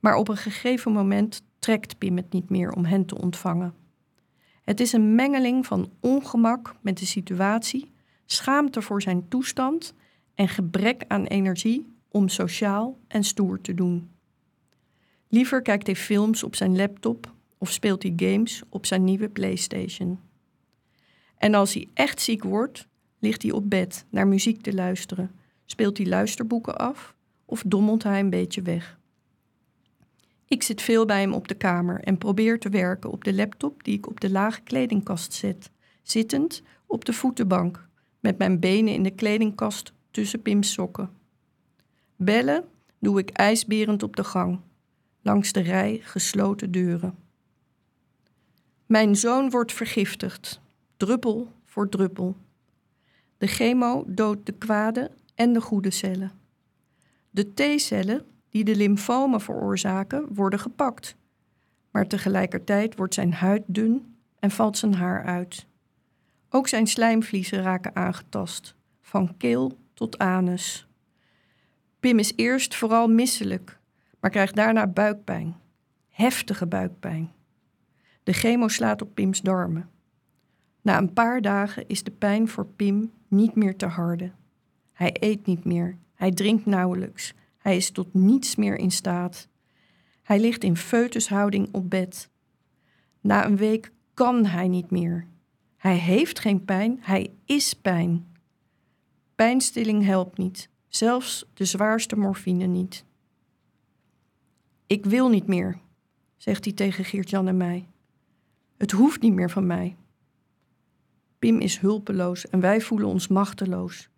[0.00, 3.74] Maar op een gegeven moment trekt Pim het niet meer om hen te ontvangen.
[4.62, 7.92] Het is een mengeling van ongemak met de situatie,
[8.26, 9.94] schaamte voor zijn toestand
[10.34, 14.10] en gebrek aan energie om sociaal en stoer te doen.
[15.28, 20.20] Liever kijkt hij films op zijn laptop of speelt hij games op zijn nieuwe PlayStation.
[21.36, 22.90] En als hij echt ziek wordt,
[23.22, 25.30] ligt hij op bed naar muziek te luisteren,
[25.64, 28.98] speelt hij luisterboeken af of dommelt hij een beetje weg.
[30.46, 33.84] Ik zit veel bij hem op de kamer en probeer te werken op de laptop
[33.84, 35.70] die ik op de lage kledingkast zet,
[36.02, 37.88] zittend op de voetenbank,
[38.20, 41.10] met mijn benen in de kledingkast tussen Pim's sokken.
[42.16, 42.64] Bellen
[42.98, 44.60] doe ik ijsberend op de gang,
[45.20, 47.14] langs de rij gesloten deuren.
[48.86, 50.60] Mijn zoon wordt vergiftigd,
[50.96, 52.36] druppel voor druppel.
[53.42, 56.32] De chemo doodt de kwade en de goede cellen.
[57.30, 61.16] De T-cellen die de lymfomen veroorzaken, worden gepakt.
[61.90, 65.66] Maar tegelijkertijd wordt zijn huid dun en valt zijn haar uit.
[66.48, 70.86] Ook zijn slijmvliezen raken aangetast, van keel tot anus.
[72.00, 73.78] Pim is eerst vooral misselijk,
[74.20, 75.56] maar krijgt daarna buikpijn.
[76.08, 77.32] Heftige buikpijn.
[78.22, 79.90] De chemo slaat op Pims darmen.
[80.82, 84.32] Na een paar dagen is de pijn voor Pim niet meer te harde.
[84.92, 89.48] Hij eet niet meer, hij drinkt nauwelijks, hij is tot niets meer in staat.
[90.22, 92.30] Hij ligt in foetushouding op bed.
[93.20, 95.26] Na een week kan hij niet meer.
[95.76, 98.26] Hij heeft geen pijn, hij is pijn.
[99.34, 103.04] Pijnstilling helpt niet, zelfs de zwaarste morfine niet.
[104.86, 105.78] Ik wil niet meer,
[106.36, 107.88] zegt hij tegen Geert-Jan en mij.
[108.76, 109.96] Het hoeft niet meer van mij.
[111.42, 114.08] Pim is hulpeloos en wij voelen ons machteloos.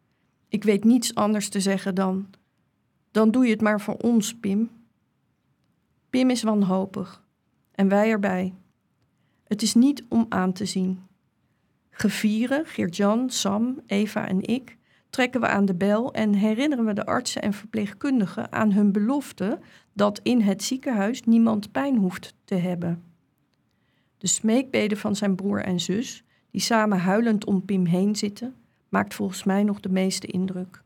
[0.49, 2.27] Ik weet niets anders te zeggen dan:
[3.11, 4.71] Dan doe je het maar voor ons, Pim.
[6.11, 7.25] Pim is wanhopig
[7.73, 8.55] en wij erbij.
[9.45, 11.01] Het is niet om aan te zien.
[11.91, 14.77] Gevieren, Geert-Jan, Sam, Eva en ik,
[15.11, 19.59] trekken we aan de bel en herinneren we de artsen en verpleegkundigen aan hun belofte
[19.93, 23.03] dat in het ziekenhuis niemand pijn hoeft te hebben.
[24.19, 28.55] De smeekbeden van zijn broer en zus, die samen huilend om Pim heen zitten,
[28.89, 30.83] maakt volgens mij nog de meeste indruk.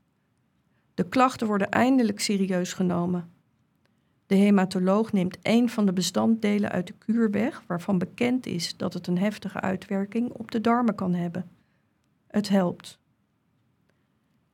[0.95, 3.31] De klachten worden eindelijk serieus genomen.
[4.27, 8.95] De hematoloog neemt een van de bestanddelen uit de kuur weg, waarvan bekend is dat
[8.95, 11.51] het een heftige uitwerking op de darmen kan hebben.
[12.27, 12.99] Het helpt.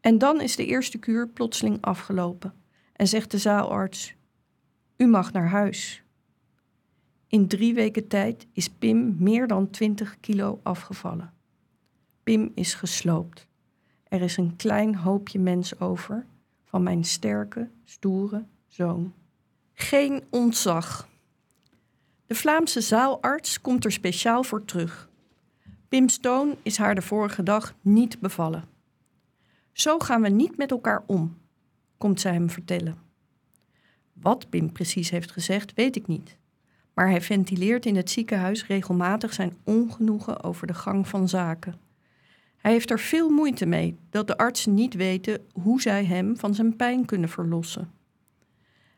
[0.01, 2.55] En dan is de eerste kuur plotseling afgelopen
[2.93, 4.15] en zegt de zaalarts:
[4.97, 6.04] U mag naar huis.
[7.35, 11.33] In drie weken tijd is Pim meer dan 20 kilo afgevallen.
[12.23, 13.47] Pim is gesloopt.
[14.09, 16.27] Er is een klein hoopje mens over
[16.65, 19.13] van mijn sterke, stoere zoon.
[19.73, 21.09] Geen ontzag.
[22.27, 25.11] De Vlaamse zaalarts komt er speciaal voor terug.
[25.89, 28.65] Pim's toon is haar de vorige dag niet bevallen.
[29.73, 31.39] Zo gaan we niet met elkaar om,
[31.99, 32.97] komt zij hem vertellen.
[34.13, 36.37] Wat Pim precies heeft gezegd, weet ik niet.
[36.95, 41.75] Maar hij ventileert in het ziekenhuis regelmatig zijn ongenoegen over de gang van zaken.
[42.57, 46.55] Hij heeft er veel moeite mee dat de artsen niet weten hoe zij hem van
[46.55, 47.93] zijn pijn kunnen verlossen.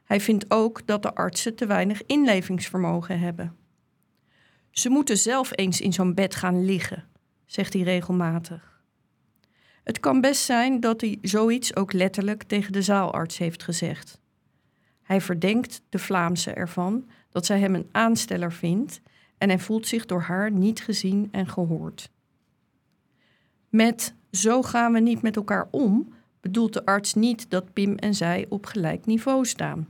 [0.04, 3.56] Hij vindt ook dat de artsen te weinig inlevingsvermogen hebben.
[4.70, 7.04] Ze moeten zelf eens in zo'n bed gaan liggen,
[7.46, 8.82] zegt hij regelmatig.
[9.84, 14.20] Het kan best zijn dat hij zoiets ook letterlijk tegen de zaalarts heeft gezegd.
[15.02, 19.00] Hij verdenkt de Vlaamse ervan dat zij hem een aansteller vindt
[19.38, 22.10] en hij voelt zich door haar niet gezien en gehoord.
[23.68, 28.14] Met zo gaan we niet met elkaar om bedoelt de arts niet dat Pim en
[28.14, 29.88] zij op gelijk niveau staan.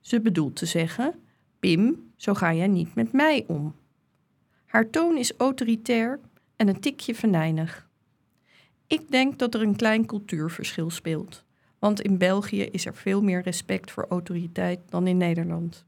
[0.00, 1.14] Ze bedoelt te zeggen:
[1.58, 3.74] Pim, zo ga jij niet met mij om.
[4.64, 6.20] Haar toon is autoritair
[6.56, 7.88] en een tikje venijnig.
[8.86, 11.44] Ik denk dat er een klein cultuurverschil speelt,
[11.78, 15.84] want in België is er veel meer respect voor autoriteit dan in Nederland.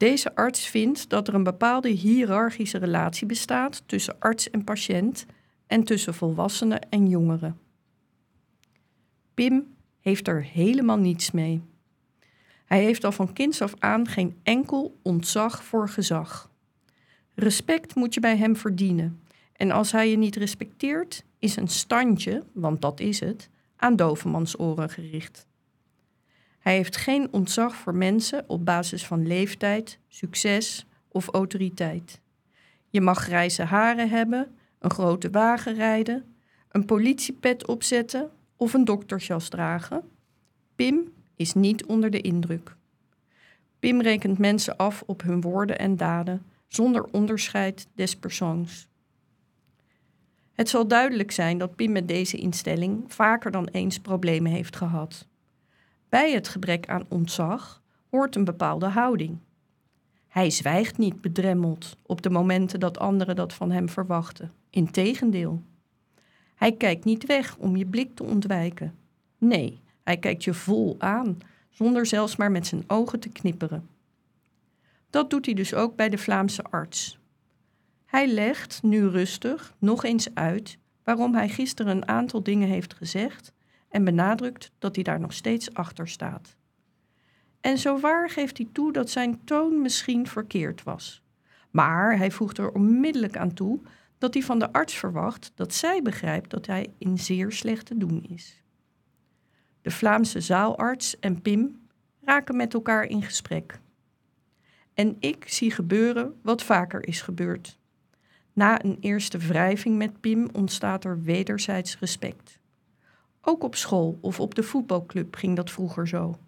[0.00, 5.26] Deze arts vindt dat er een bepaalde hiërarchische relatie bestaat tussen arts en patiënt
[5.66, 7.58] en tussen volwassenen en jongeren.
[9.34, 9.66] Pim
[10.00, 11.62] heeft er helemaal niets mee.
[12.64, 16.50] Hij heeft al van kinds af aan geen enkel ontzag voor gezag.
[17.34, 19.20] Respect moet je bij hem verdienen.
[19.52, 24.58] En als hij je niet respecteert, is een standje, want dat is het, aan dovenmans
[24.58, 25.46] oren gericht.
[26.60, 32.20] Hij heeft geen ontzag voor mensen op basis van leeftijd, succes of autoriteit.
[32.88, 36.34] Je mag grijze haren hebben, een grote wagen rijden,
[36.68, 40.02] een politiepet opzetten of een doktersjas dragen.
[40.74, 42.76] Pim is niet onder de indruk.
[43.78, 48.88] Pim rekent mensen af op hun woorden en daden, zonder onderscheid des persoons.
[50.52, 55.28] Het zal duidelijk zijn dat Pim met deze instelling vaker dan eens problemen heeft gehad.
[56.10, 59.38] Bij het gebrek aan ontzag hoort een bepaalde houding.
[60.28, 64.52] Hij zwijgt niet bedremmeld op de momenten dat anderen dat van hem verwachten.
[64.70, 65.62] Integendeel.
[66.54, 68.94] Hij kijkt niet weg om je blik te ontwijken.
[69.38, 71.38] Nee, hij kijkt je vol aan,
[71.70, 73.88] zonder zelfs maar met zijn ogen te knipperen.
[75.10, 77.18] Dat doet hij dus ook bij de Vlaamse arts.
[78.06, 83.52] Hij legt, nu rustig, nog eens uit waarom hij gisteren een aantal dingen heeft gezegd
[83.90, 86.56] en benadrukt dat hij daar nog steeds achter staat.
[87.60, 91.22] En zowaar geeft hij toe dat zijn toon misschien verkeerd was.
[91.70, 93.80] Maar hij voegt er onmiddellijk aan toe
[94.18, 97.96] dat hij van de arts verwacht dat zij begrijpt dat hij in zeer slecht te
[97.96, 98.62] doen is.
[99.82, 101.80] De Vlaamse zaalarts en Pim
[102.20, 103.80] raken met elkaar in gesprek.
[104.94, 107.78] En ik zie gebeuren wat vaker is gebeurd.
[108.52, 112.59] Na een eerste wrijving met Pim ontstaat er wederzijds respect.
[113.42, 116.38] Ook op school of op de voetbalclub ging dat vroeger zo.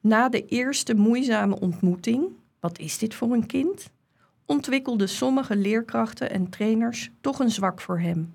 [0.00, 2.28] Na de eerste moeizame ontmoeting,
[2.60, 3.90] wat is dit voor een kind?
[4.50, 8.34] ontwikkelden sommige leerkrachten en trainers toch een zwak voor hem.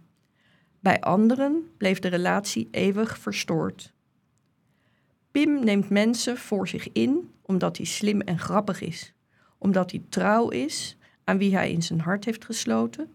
[0.79, 3.93] Bij anderen bleef de relatie eeuwig verstoord.
[5.31, 9.13] Pim neemt mensen voor zich in omdat hij slim en grappig is,
[9.57, 13.09] omdat hij trouw is aan wie hij in zijn hart heeft gesloten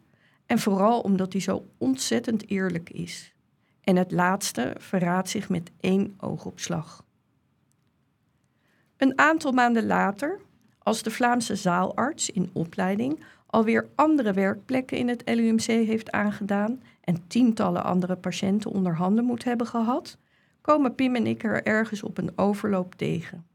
[0.47, 3.35] en vooral omdat hij zo ontzettend eerlijk is.
[3.81, 7.05] En het laatste verraadt zich met één oogopslag.
[8.97, 10.41] Een aantal maanden later,
[10.79, 17.27] als de Vlaamse zaalarts in opleiding alweer andere werkplekken in het LUMC heeft aangedaan en
[17.27, 20.19] tientallen andere patiënten onder handen moet hebben gehad,
[20.61, 23.47] komen Pim en ik er ergens op een overloop tegen.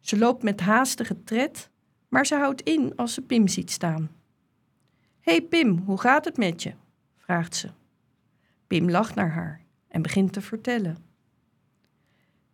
[0.00, 1.70] Ze loopt met haastige tred,
[2.08, 4.10] maar ze houdt in als ze Pim ziet staan.
[5.20, 6.72] hey Pim, hoe gaat het met je?
[7.16, 7.68] vraagt ze.
[8.68, 10.96] Pim lacht naar haar en begint te vertellen.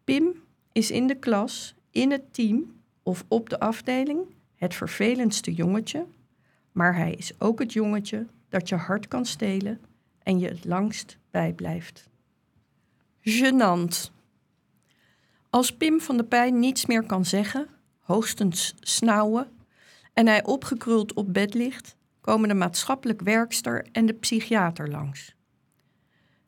[0.05, 0.43] Pim
[0.73, 4.21] is in de klas, in het team of op de afdeling
[4.55, 6.07] het vervelendste jongetje,
[6.73, 9.81] maar hij is ook het jongetje dat je hart kan stelen
[10.23, 12.09] en je het langst bijblijft.
[13.21, 14.13] Genant.
[15.51, 19.49] Als Pim van de pijn niets meer kan zeggen, hoogstens snauwen,
[20.13, 25.35] en hij opgekruld op bed ligt, komen de maatschappelijk werkster en de psychiater langs.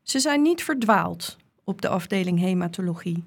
[0.07, 3.25] Ze zijn niet verdwaald op de afdeling hematologie.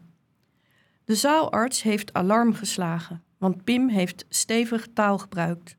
[1.03, 5.75] De zaalarts heeft alarm geslagen, want Pim heeft stevig taal gebruikt.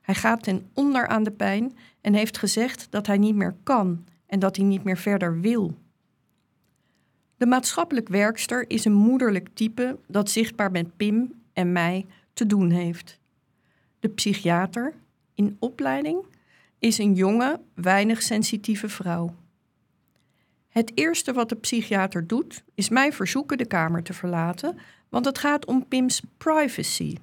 [0.00, 4.04] Hij gaat ten onder aan de pijn en heeft gezegd dat hij niet meer kan
[4.26, 5.74] en dat hij niet meer verder wil.
[7.36, 12.70] De maatschappelijk werkster is een moederlijk type dat zichtbaar met Pim en mij te doen
[12.70, 13.18] heeft.
[14.00, 14.94] De psychiater,
[15.34, 16.24] in opleiding,
[16.78, 19.34] is een jonge, weinig sensitieve vrouw.
[20.76, 25.38] Het eerste wat de psychiater doet, is mij verzoeken de kamer te verlaten, want het
[25.38, 27.16] gaat om Pim's privacy.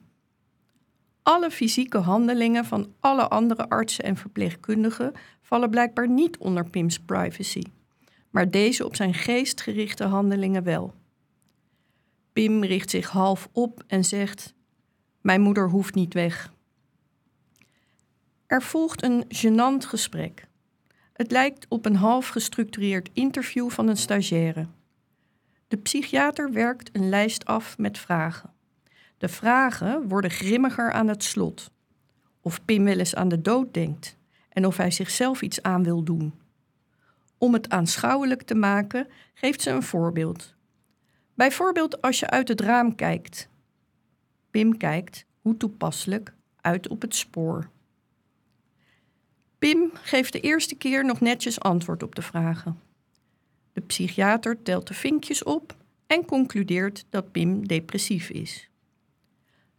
[1.24, 7.62] Alle fysieke handelingen van alle andere artsen en verpleegkundigen vallen blijkbaar niet onder Pim's privacy,
[8.30, 10.93] maar deze op zijn geest gerichte handelingen wel.
[12.32, 14.54] Pim richt zich half op en zegt:
[15.22, 16.54] Mijn moeder hoeft niet weg.
[18.47, 20.51] Er volgt een gênant gesprek.
[21.14, 24.68] Het lijkt op een half gestructureerd interview van een stagiaire.
[25.68, 28.53] De psychiater werkt een lijst af met vragen.
[29.18, 31.72] De vragen worden grimmiger aan het slot.
[32.41, 34.18] Of Pim wel eens aan de dood denkt
[34.49, 36.34] en of hij zichzelf iets aan wil doen.
[37.38, 40.55] Om het aanschouwelijk te maken, geeft ze een voorbeeld.
[41.34, 43.49] Bijvoorbeeld als je uit het raam kijkt.
[44.51, 47.70] Pim kijkt, hoe toepasselijk, uit op het spoor.
[49.64, 52.80] Pim geeft de eerste keer nog netjes antwoord op de vragen.
[53.74, 55.76] De psychiater telt de vinkjes op
[56.07, 58.70] en concludeert dat Pim depressief is.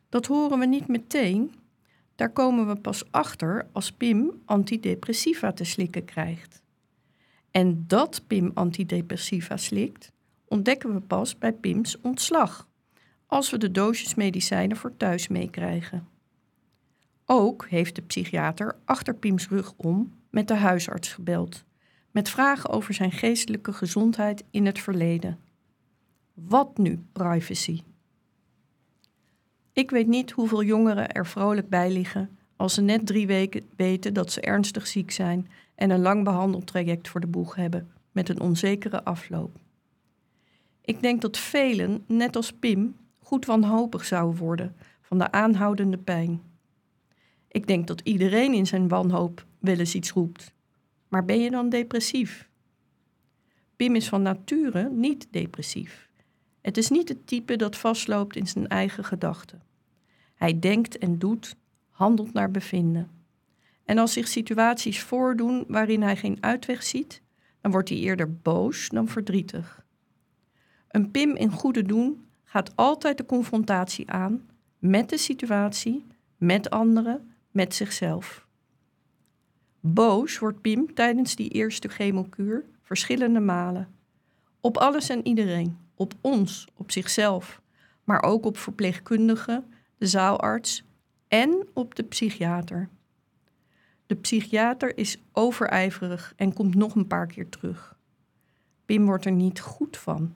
[0.09, 1.55] Dat horen we niet meteen,
[2.15, 6.63] daar komen we pas achter als Pim antidepressiva te slikken krijgt.
[7.51, 10.13] En dat Pim antidepressiva slikt,
[10.45, 12.69] ontdekken we pas bij Pims ontslag,
[13.27, 16.14] als we de doosjes medicijnen voor thuis meekrijgen.
[17.27, 21.65] Ook heeft de psychiater achter Pims rug om met de huisarts gebeld,
[22.11, 25.39] met vragen over zijn geestelijke gezondheid in het verleden.
[26.35, 27.83] Wat nu privacy?
[29.73, 34.15] Ik weet niet hoeveel jongeren er vrolijk bij liggen als ze net drie weken weten
[34.15, 38.41] dat ze ernstig ziek zijn en een lang behandeltraject voor de boeg hebben met een
[38.41, 39.59] onzekere afloop.
[40.81, 46.43] Ik denk dat velen, net als Pim, goed wanhopig zouden worden van de aanhoudende pijn.
[47.55, 50.53] Ik denk dat iedereen in zijn wanhoop wel eens iets roept.
[51.09, 52.49] Maar ben je dan depressief?
[53.77, 56.09] Pim is van nature niet depressief.
[56.61, 59.63] Het is niet het type dat vastloopt in zijn eigen gedachten.
[60.35, 61.57] Hij denkt en doet,
[61.91, 63.11] handelt naar bevinden.
[63.85, 67.23] En als zich situaties voordoen waarin hij geen uitweg ziet,
[67.61, 69.85] dan wordt hij eerder boos dan verdrietig.
[70.89, 74.49] Een Pim in goede doen gaat altijd de confrontatie aan
[74.79, 78.47] met de situatie, met anderen met zichzelf.
[79.81, 83.89] Boos wordt Pim tijdens die eerste chemokuur verschillende malen.
[84.61, 85.79] Op alles en iedereen.
[85.95, 87.61] Op ons, op zichzelf.
[88.05, 89.65] Maar ook op verpleegkundigen,
[89.99, 90.85] de zaalarts
[91.29, 92.89] en op de psychiater.
[94.07, 97.97] De psychiater is overijverig en komt nog een paar keer terug.
[98.85, 100.35] Pim wordt er niet goed van.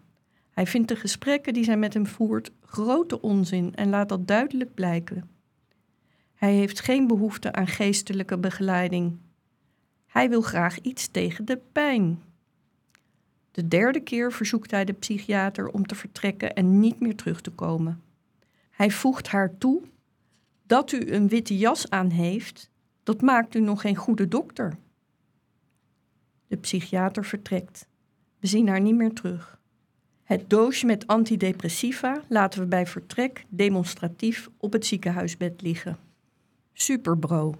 [0.50, 4.74] Hij vindt de gesprekken die zij met hem voert grote onzin en laat dat duidelijk
[4.74, 5.37] blijken.
[6.38, 9.16] Hij heeft geen behoefte aan geestelijke begeleiding.
[10.06, 12.22] Hij wil graag iets tegen de pijn.
[13.50, 17.50] De derde keer verzoekt hij de psychiater om te vertrekken en niet meer terug te
[17.50, 18.02] komen.
[18.70, 19.82] Hij voegt haar toe:
[20.66, 22.70] Dat u een witte jas aan heeft,
[23.02, 24.76] dat maakt u nog geen goede dokter.
[26.46, 27.88] De psychiater vertrekt.
[28.38, 29.60] We zien haar niet meer terug.
[30.24, 35.98] Het doosje met antidepressiva laten we bij vertrek demonstratief op het ziekenhuisbed liggen.
[36.80, 37.54] Superbro.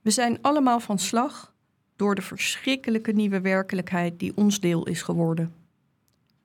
[0.00, 1.54] We zijn allemaal van slag
[1.96, 5.54] door de verschrikkelijke nieuwe werkelijkheid die ons deel is geworden.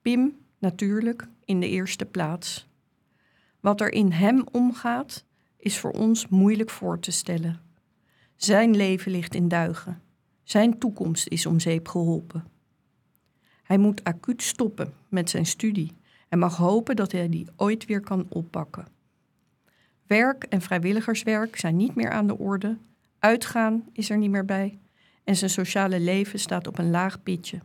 [0.01, 2.67] Pim, natuurlijk, in de eerste plaats.
[3.59, 5.25] Wat er in hem omgaat,
[5.57, 7.61] is voor ons moeilijk voor te stellen.
[8.35, 10.01] Zijn leven ligt in duigen.
[10.43, 12.47] Zijn toekomst is om zeep geholpen.
[13.63, 15.91] Hij moet acuut stoppen met zijn studie
[16.29, 18.94] en mag hopen dat hij die ooit weer kan oppakken.
[20.07, 22.77] Werk en vrijwilligerswerk zijn niet meer aan de orde,
[23.19, 24.79] uitgaan is er niet meer bij
[25.23, 27.59] en zijn sociale leven staat op een laag pitje.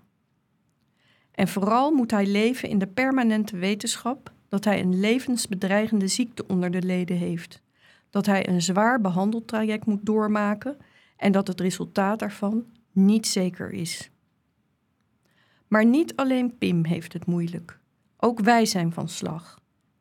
[1.30, 6.70] En vooral moet hij leven in de permanente wetenschap dat hij een levensbedreigende ziekte onder
[6.70, 7.62] de leden heeft,
[8.10, 10.76] dat hij een zwaar behandeltraject moet doormaken
[11.16, 14.10] en dat het resultaat daarvan niet zeker is.
[15.68, 17.78] Maar niet alleen Pim heeft het moeilijk.
[18.16, 19.59] Ook wij zijn van slag.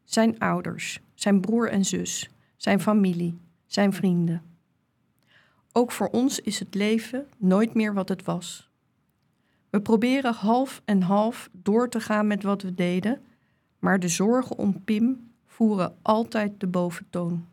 [0.10, 4.44] Zijn ouders, zijn broer en zus, zijn familie, zijn vrienden.
[5.72, 8.70] Ook voor ons is het leven nooit meer wat het was.
[9.70, 13.22] We proberen half en half door te gaan met wat we deden,
[13.80, 17.48] maar de zorgen om Pim voeren altijd de boventoon.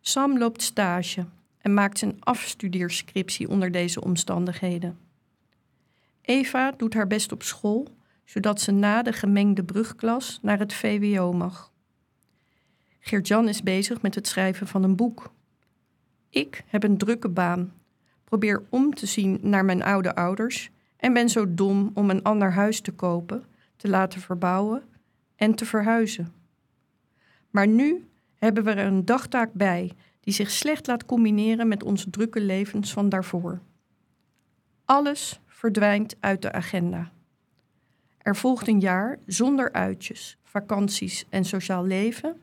[0.00, 1.26] Sam loopt stage
[1.58, 4.98] en maakt zijn afstudeerscriptie onder deze omstandigheden.
[6.22, 7.88] Eva doet haar best op school,
[8.30, 11.72] zodat ze na de gemengde brugklas naar het VWO mag.
[12.98, 15.32] Geert-Jan is bezig met het schrijven van een boek.
[16.28, 17.72] Ik heb een drukke baan,
[18.24, 22.52] probeer om te zien naar mijn oude ouders en ben zo dom om een ander
[22.52, 23.44] huis te kopen,
[23.76, 24.82] te laten verbouwen
[25.36, 26.32] en te verhuizen.
[27.50, 32.10] Maar nu hebben we er een dagtaak bij die zich slecht laat combineren met onze
[32.10, 33.60] drukke levens van daarvoor.
[34.84, 37.12] Alles verdwijnt uit de agenda.
[38.22, 42.40] Er volgt een jaar zonder uitjes, vakanties en sociaal leven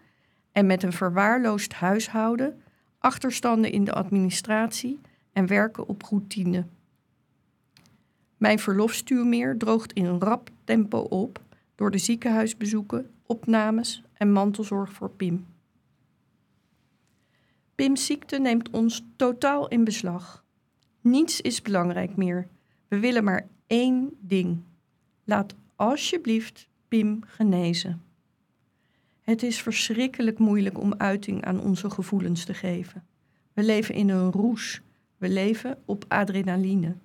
[0.51, 2.61] en met een verwaarloosd huishouden,
[2.99, 4.99] achterstanden in de administratie
[5.34, 6.65] en werken op routine.
[8.38, 11.41] Mijn verlofstuurmeer droogt in rap tempo op
[11.75, 15.45] door de ziekenhuisbezoeken, opnames en mantelzorg voor Pim.
[17.75, 20.43] Pim's ziekte neemt ons totaal in beslag.
[21.01, 22.47] Niets is belangrijk meer.
[22.88, 24.59] We willen maar één ding.
[25.23, 28.01] Laat alsjeblieft Pim genezen.
[29.21, 33.05] Het is verschrikkelijk moeilijk om uiting aan onze gevoelens te geven.
[33.53, 34.82] We leven in een roes.
[35.17, 36.95] We leven op adrenaline.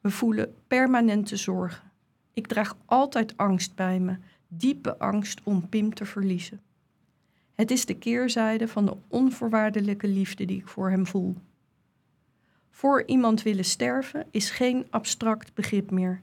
[0.00, 1.90] We voelen permanente zorgen.
[2.32, 4.16] Ik draag altijd angst bij me,
[4.48, 6.60] diepe angst om Pim te verliezen.
[7.54, 11.36] Het is de keerzijde van de onvoorwaardelijke liefde die ik voor hem voel.
[12.70, 16.22] Voor iemand willen sterven is geen abstract begrip meer.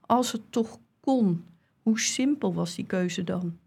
[0.00, 1.44] Als het toch kon,
[1.82, 3.58] hoe simpel was die keuze dan?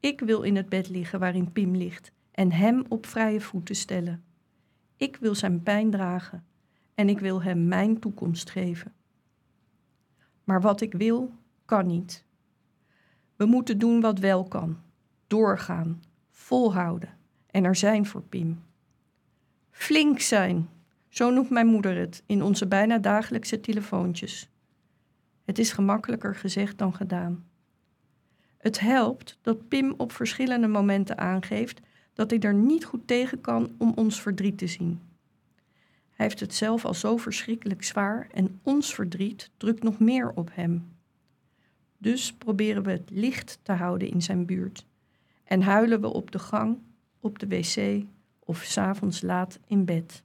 [0.00, 4.24] Ik wil in het bed liggen waarin Pim ligt en hem op vrije voeten stellen.
[4.96, 6.44] Ik wil zijn pijn dragen
[6.94, 8.92] en ik wil hem mijn toekomst geven.
[10.44, 11.32] Maar wat ik wil,
[11.64, 12.24] kan niet.
[13.36, 14.78] We moeten doen wat wel kan
[15.26, 17.10] doorgaan, volhouden
[17.50, 18.62] en er zijn voor Pim.
[19.70, 20.68] Flink zijn,
[21.08, 24.48] zo noemt mijn moeder het in onze bijna dagelijkse telefoontjes.
[25.44, 27.44] Het is gemakkelijker gezegd dan gedaan.
[28.58, 31.80] Het helpt dat Pim op verschillende momenten aangeeft
[32.12, 35.00] dat hij er niet goed tegen kan om ons verdriet te zien.
[36.10, 40.50] Hij heeft het zelf al zo verschrikkelijk zwaar en ons verdriet drukt nog meer op
[40.52, 40.92] hem.
[41.98, 44.86] Dus proberen we het licht te houden in zijn buurt
[45.44, 46.78] en huilen we op de gang,
[47.20, 48.04] op de wc
[48.38, 50.22] of s'avonds laat in bed.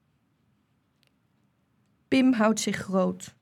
[2.07, 3.36] Pim houdt zich groot.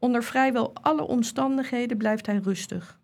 [0.00, 3.00] Onder vrijwel alle omstandigheden blijft hij rustig.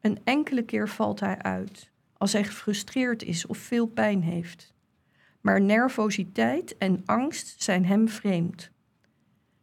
[0.00, 4.74] Een enkele keer valt hij uit, als hij gefrustreerd is of veel pijn heeft.
[5.40, 8.70] Maar nervositeit en angst zijn hem vreemd.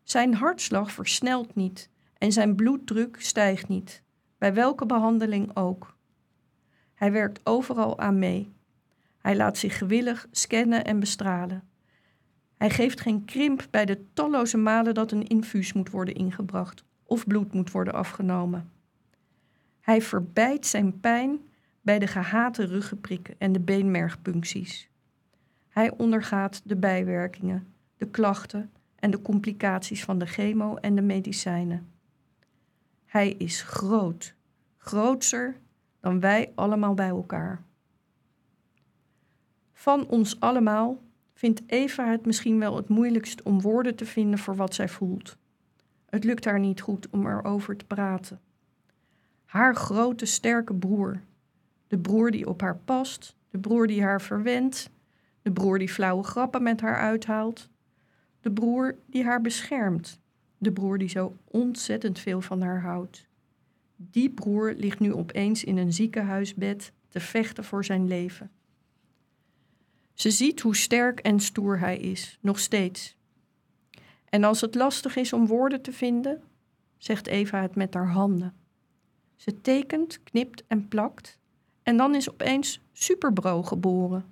[0.04, 4.04] Zijn hartslag versnelt niet en zijn bloeddruk stijgt niet,
[4.38, 5.98] bij welke behandeling ook.
[6.94, 8.54] Hij werkt overal aan mee.
[9.18, 11.64] Hij laat zich gewillig scannen en bestralen.
[12.64, 17.28] Hij geeft geen krimp bij de talloze malen dat een infuus moet worden ingebracht of
[17.28, 18.72] bloed moet worden afgenomen.
[19.80, 21.40] Hij verbijt zijn pijn
[21.82, 24.90] bij de gehate ruggenprikken en de beenmergpuncties.
[25.70, 31.92] Hij ondergaat de bijwerkingen, de klachten en de complicaties van de chemo en de medicijnen.
[33.06, 34.36] Hij is groot,
[34.78, 35.58] grootser
[36.00, 37.64] dan wij allemaal bij elkaar.
[39.74, 41.03] Van ons allemaal
[41.44, 45.38] vindt Eva het misschien wel het moeilijkst om woorden te vinden voor wat zij voelt.
[46.10, 48.40] Het lukt haar niet goed om erover te praten.
[49.46, 51.22] Haar grote, sterke broer.
[51.88, 54.90] De broer die op haar past, de broer die haar verwendt,
[55.42, 57.70] de broer die flauwe grappen met haar uithaalt,
[58.42, 60.20] de broer die haar beschermt,
[60.58, 63.28] de broer die zo ontzettend veel van haar houdt.
[63.96, 68.52] Die broer ligt nu opeens in een ziekenhuisbed te vechten voor zijn leven.
[70.14, 73.16] Ze ziet hoe sterk en stoer hij is, nog steeds.
[74.30, 76.42] En als het lastig is om woorden te vinden,
[76.98, 78.54] zegt Eva het met haar handen.
[79.36, 81.38] Ze tekent, knipt en plakt
[81.84, 84.26] en dan is opeens Superbro geboren.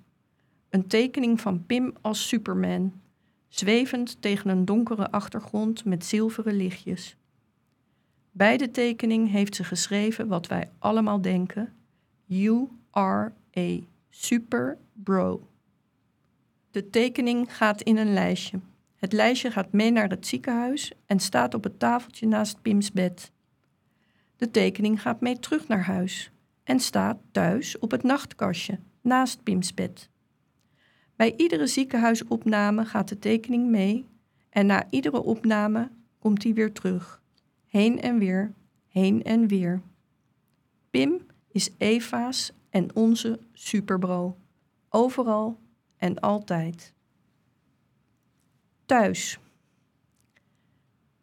[0.70, 3.00] Een tekening van Pim als Superman,
[3.48, 7.16] zwevend tegen een donkere achtergrond met zilveren lichtjes.
[8.30, 11.72] Bij de tekening heeft ze geschreven wat wij allemaal denken:
[12.24, 13.78] You are a
[14.08, 15.46] super bro.
[16.72, 18.60] De tekening gaat in een lijstje.
[18.96, 23.32] Het lijstje gaat mee naar het ziekenhuis en staat op het tafeltje naast Pims bed.
[24.36, 26.30] De tekening gaat mee terug naar huis
[26.64, 30.08] en staat thuis op het nachtkastje naast Pims bed.
[31.16, 34.06] Bij iedere ziekenhuisopname gaat de tekening mee
[34.50, 37.22] en na iedere opname komt hij weer terug.
[37.66, 38.52] Heen en weer,
[38.88, 39.82] heen en weer.
[40.90, 44.36] Pim is Eva's en onze superbro.
[44.88, 45.61] Overal
[46.02, 46.94] en altijd.
[48.86, 49.38] Thuis.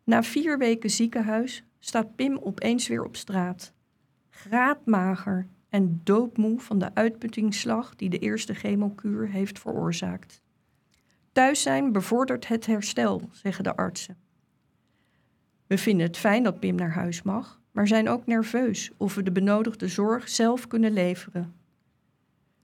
[0.03, 3.73] Na vier weken ziekenhuis staat Pim opeens weer op straat.
[4.29, 10.41] Graadmager en doodmoe van de uitputtingsslag die de eerste chemokuur heeft veroorzaakt.
[11.31, 14.17] Thuis zijn bevordert het herstel, zeggen de artsen.
[15.67, 19.23] We vinden het fijn dat Pim naar huis mag, maar zijn ook nerveus of we
[19.23, 21.58] de benodigde zorg zelf kunnen leveren.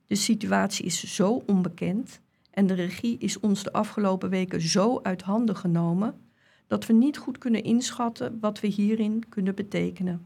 [0.08, 5.22] De situatie is zo onbekend en de regie is ons de afgelopen weken zo uit
[5.22, 6.20] handen genomen
[6.68, 10.26] dat we niet goed kunnen inschatten wat we hierin kunnen betekenen.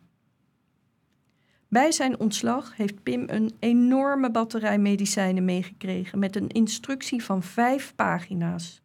[1.67, 7.95] Bij zijn ontslag heeft Pim een enorme batterij medicijnen meegekregen met een instructie van vijf
[7.95, 8.81] pagina's.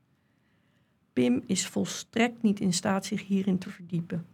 [1.13, 4.27] Pim is volstrekt niet in staat zich hierin te verdiepen.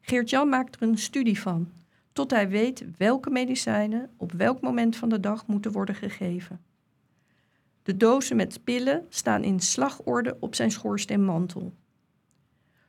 [0.00, 1.68] Geert-Jan maakt er een studie van,
[2.14, 6.60] tot hij weet welke medicijnen op welk moment van de dag moeten worden gegeven.
[7.82, 11.74] De dozen met pillen staan in slagorde op zijn schoorsteenmantel.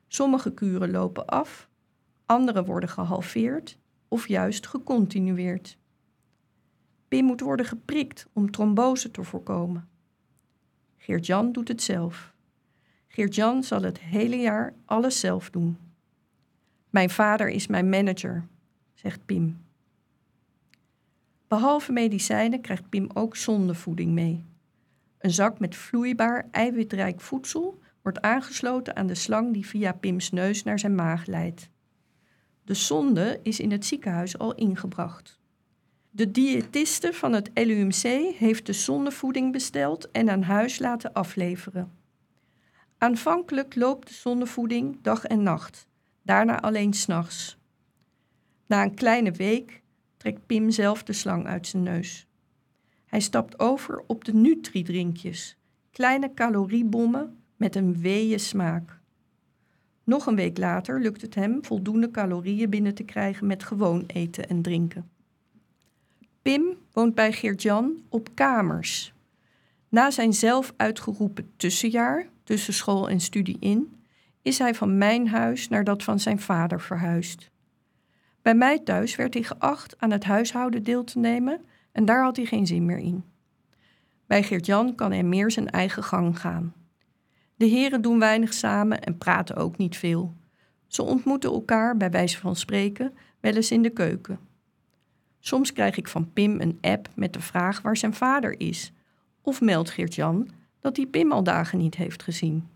[0.07, 1.69] Sommige kuren lopen af,
[2.25, 5.77] andere worden gehalveerd of juist gecontinueerd.
[7.07, 9.89] Pim moet worden geprikt om trombose te voorkomen.
[10.97, 12.33] Geert-Jan doet het zelf.
[13.07, 15.77] Geert-Jan zal het hele jaar alles zelf doen.
[16.89, 18.47] Mijn vader is mijn manager,
[18.95, 19.63] zegt Pim.
[21.47, 24.43] Behalve medicijnen krijgt Pim ook zondevoeding mee.
[25.17, 30.63] Een zak met vloeibaar, eiwitrijk voedsel wordt aangesloten aan de slang die via Pims neus
[30.63, 31.69] naar zijn maag leidt.
[32.63, 35.39] De zonde is in het ziekenhuis al ingebracht.
[36.09, 41.91] De diëtiste van het LUMC heeft de zondevoeding besteld en aan huis laten afleveren.
[42.97, 45.87] Aanvankelijk loopt de zondevoeding dag en nacht,
[46.21, 47.57] daarna alleen s'nachts.
[48.65, 49.81] Na een kleine week
[50.17, 52.27] trekt Pim zelf de slang uit zijn neus.
[53.05, 55.57] Hij stapt over op de Nutri-drinkjes,
[55.91, 58.99] kleine caloriebommen met een weeën smaak.
[60.03, 64.49] Nog een week later lukt het hem voldoende calorieën binnen te krijgen met gewoon eten
[64.49, 65.09] en drinken.
[66.41, 69.13] Pim woont bij Geert-Jan op kamers.
[69.89, 73.95] Na zijn zelf uitgeroepen tussenjaar, tussen school en studie in,
[74.41, 77.49] is hij van mijn huis naar dat van zijn vader verhuisd.
[78.45, 82.35] Bij mij thuis werd hij geacht aan het huishouden deel te nemen en daar had
[82.35, 83.23] hij geen zin meer in.
[84.25, 86.73] Bij Geert-Jan kan hij meer zijn eigen gang gaan.
[87.55, 90.33] De heren doen weinig samen en praten ook niet veel.
[90.87, 94.39] Ze ontmoeten elkaar, bij wijze van spreken, wel eens in de keuken.
[95.39, 98.93] Soms krijg ik van Pim een app met de vraag waar zijn vader is.
[99.41, 102.67] Of meldt Geert-Jan dat hij Pim al dagen niet heeft gezien.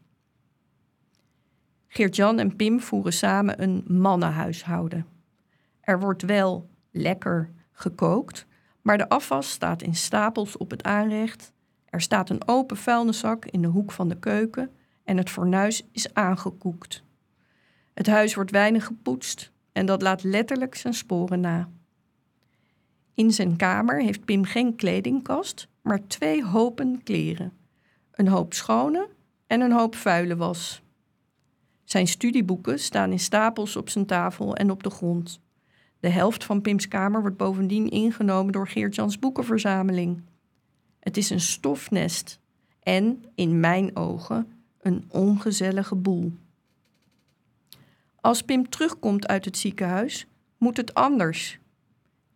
[1.87, 5.17] Geert-Jan en Pim voeren samen een mannenhuishouden.
[5.81, 8.45] Er wordt wel lekker gekookt,
[8.81, 11.53] maar de afwas staat in stapels op het aanrecht
[11.89, 14.71] er staat een open vuilniszak in de hoek van de keuken
[15.03, 17.03] en het fornuis is aangekoekt.
[17.93, 21.69] Het huis wordt weinig gepoetst en dat laat letterlijk zijn sporen na.
[23.13, 27.53] In zijn kamer heeft Pim geen kledingkast, maar twee hopen kleren.
[28.11, 29.09] Een hoop schone
[29.47, 30.81] en een hoop vuile was.
[31.83, 35.41] Zijn studieboeken staan in stapels op zijn tafel en op de grond.
[35.99, 40.21] De helft van Pim's kamer wordt bovendien ingenomen door Geert-Jans boekenverzameling.
[40.99, 42.39] Het is een stofnest
[42.79, 46.33] en, in mijn ogen, een ongezellige boel.
[48.21, 50.27] Als Pim terugkomt uit het ziekenhuis,
[50.57, 51.59] moet het anders.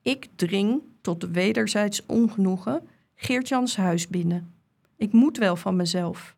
[0.01, 4.53] Ik dring, tot wederzijds ongenoegen, Geert-Jans huis binnen.
[4.95, 6.35] Ik moet wel van mezelf.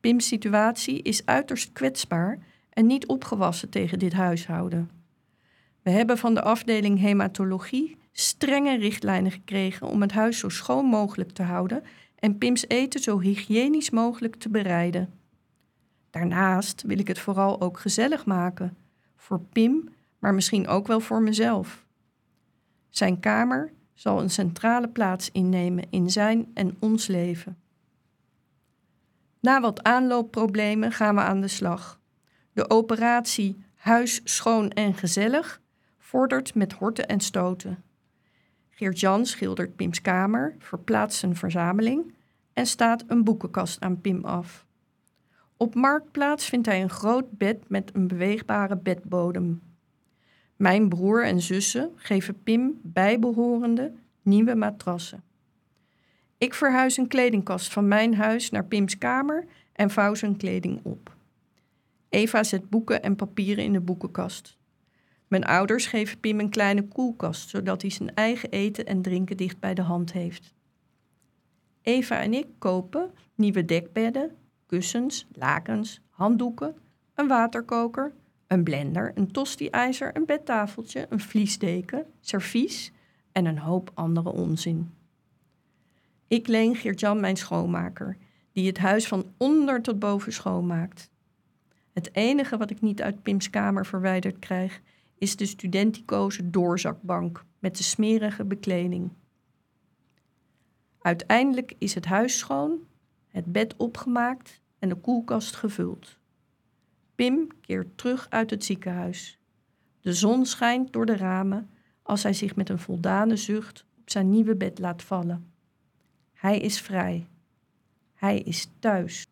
[0.00, 2.38] Pim's situatie is uiterst kwetsbaar
[2.70, 4.97] en niet opgewassen tegen dit huishouden.
[5.82, 11.30] We hebben van de afdeling hematologie strenge richtlijnen gekregen om het huis zo schoon mogelijk
[11.30, 11.82] te houden
[12.18, 15.12] en Pims eten zo hygiënisch mogelijk te bereiden.
[16.10, 18.76] Daarnaast wil ik het vooral ook gezellig maken.
[19.16, 21.86] Voor Pim, maar misschien ook wel voor mezelf.
[22.90, 27.58] Zijn kamer zal een centrale plaats innemen in zijn en ons leven.
[29.40, 32.00] Na wat aanloopproblemen gaan we aan de slag.
[32.52, 35.60] De operatie Huis schoon en gezellig
[36.08, 37.82] vordert met horten en stoten.
[38.70, 42.14] Geert-Jan schildert Pims kamer, verplaatst zijn verzameling
[42.52, 44.66] en staat een boekenkast aan Pim af.
[45.56, 49.62] Op Marktplaats vindt hij een groot bed met een beweegbare bedbodem.
[50.56, 53.92] Mijn broer en zussen geven Pim bijbehorende
[54.22, 55.22] nieuwe matrassen.
[56.38, 61.16] Ik verhuis een kledingkast van mijn huis naar Pims kamer en vouw zijn kleding op.
[62.08, 64.57] Eva zet boeken en papieren in de boekenkast.
[65.28, 69.58] Mijn ouders geven Pim een kleine koelkast, zodat hij zijn eigen eten en drinken dicht
[69.58, 70.54] bij de hand heeft.
[71.82, 76.76] Eva en ik kopen nieuwe dekbedden, kussens, lakens, handdoeken,
[77.14, 78.12] een waterkoker,
[78.46, 82.92] een blender, een tosti-ijzer, een bedtafeltje, een vliesdeken, servies
[83.32, 84.94] en een hoop andere onzin.
[86.26, 88.16] Ik leen Geert-Jan mijn schoonmaker,
[88.52, 91.10] die het huis van onder tot boven schoonmaakt.
[91.92, 94.80] Het enige wat ik niet uit Pim's kamer verwijderd krijg,
[95.18, 99.10] is de studenticoze doorzakbank met de smerige bekleding.
[101.00, 102.78] Uiteindelijk is het huis schoon,
[103.28, 106.18] het bed opgemaakt en de koelkast gevuld.
[107.14, 109.38] Pim keert terug uit het ziekenhuis.
[110.00, 111.70] De zon schijnt door de ramen
[112.02, 115.52] als hij zich met een voldane zucht op zijn nieuwe bed laat vallen.
[116.32, 117.26] Hij is vrij.
[118.14, 119.26] Hij is thuis.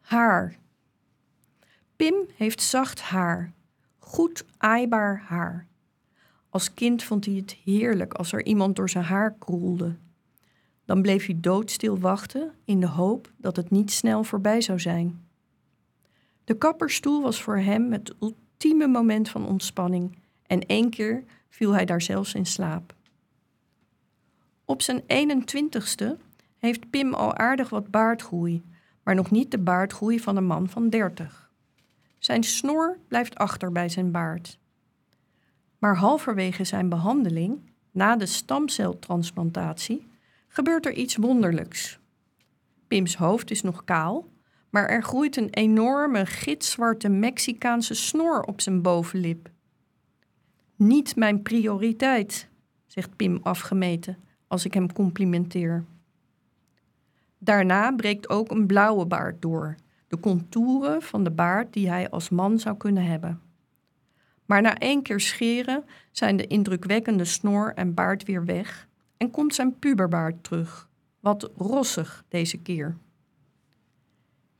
[0.00, 0.58] Haar.
[1.96, 3.52] Pim heeft zacht haar,
[4.12, 5.66] goed aaibaar haar.
[6.50, 9.94] Als kind vond hij het heerlijk als er iemand door zijn haar kroelde.
[10.84, 15.26] Dan bleef hij doodstil wachten in de hoop dat het niet snel voorbij zou zijn.
[16.44, 21.84] De kapperstoel was voor hem het ultieme moment van ontspanning en één keer viel hij
[21.84, 22.94] daar zelfs in slaap.
[24.64, 26.06] Op zijn 21ste
[26.58, 28.62] heeft Pim al aardig wat baardgroei,
[29.02, 31.41] maar nog niet de baardgroei van een man van 30.
[32.22, 34.58] Zijn snor blijft achter bij zijn baard.
[35.78, 40.06] Maar halverwege zijn behandeling, na de stamceltransplantatie,
[40.48, 41.98] gebeurt er iets wonderlijks.
[42.88, 44.28] Pims hoofd is nog kaal,
[44.70, 49.50] maar er groeit een enorme gitzwarte Mexicaanse snor op zijn bovenlip.
[50.76, 52.48] Niet mijn prioriteit,
[52.86, 54.16] zegt Pim afgemeten
[54.46, 55.84] als ik hem complimenteer.
[57.38, 59.76] Daarna breekt ook een blauwe baard door,
[60.12, 63.40] de contouren van de baard die hij als man zou kunnen hebben.
[64.46, 69.54] Maar na één keer scheren zijn de indrukwekkende snor en baard weer weg en komt
[69.54, 70.88] zijn puberbaard terug,
[71.20, 72.96] wat rossig deze keer.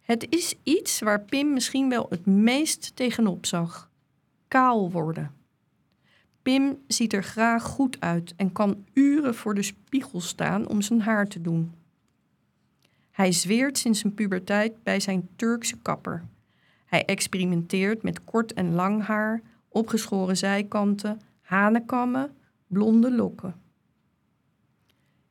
[0.01, 3.91] Het is iets waar Pim misschien wel het meest tegenop zag:
[4.49, 5.35] kaal worden.
[6.43, 11.01] Pim ziet er graag goed uit en kan uren voor de spiegel staan om zijn
[11.01, 11.73] haar te doen.
[13.13, 16.25] Hij zweert sinds zijn puberteit bij zijn Turkse kapper.
[16.85, 22.37] Hij experimenteert met kort en lang haar, opgeschoren zijkanten, hanenkammen,
[22.67, 23.55] blonde lokken.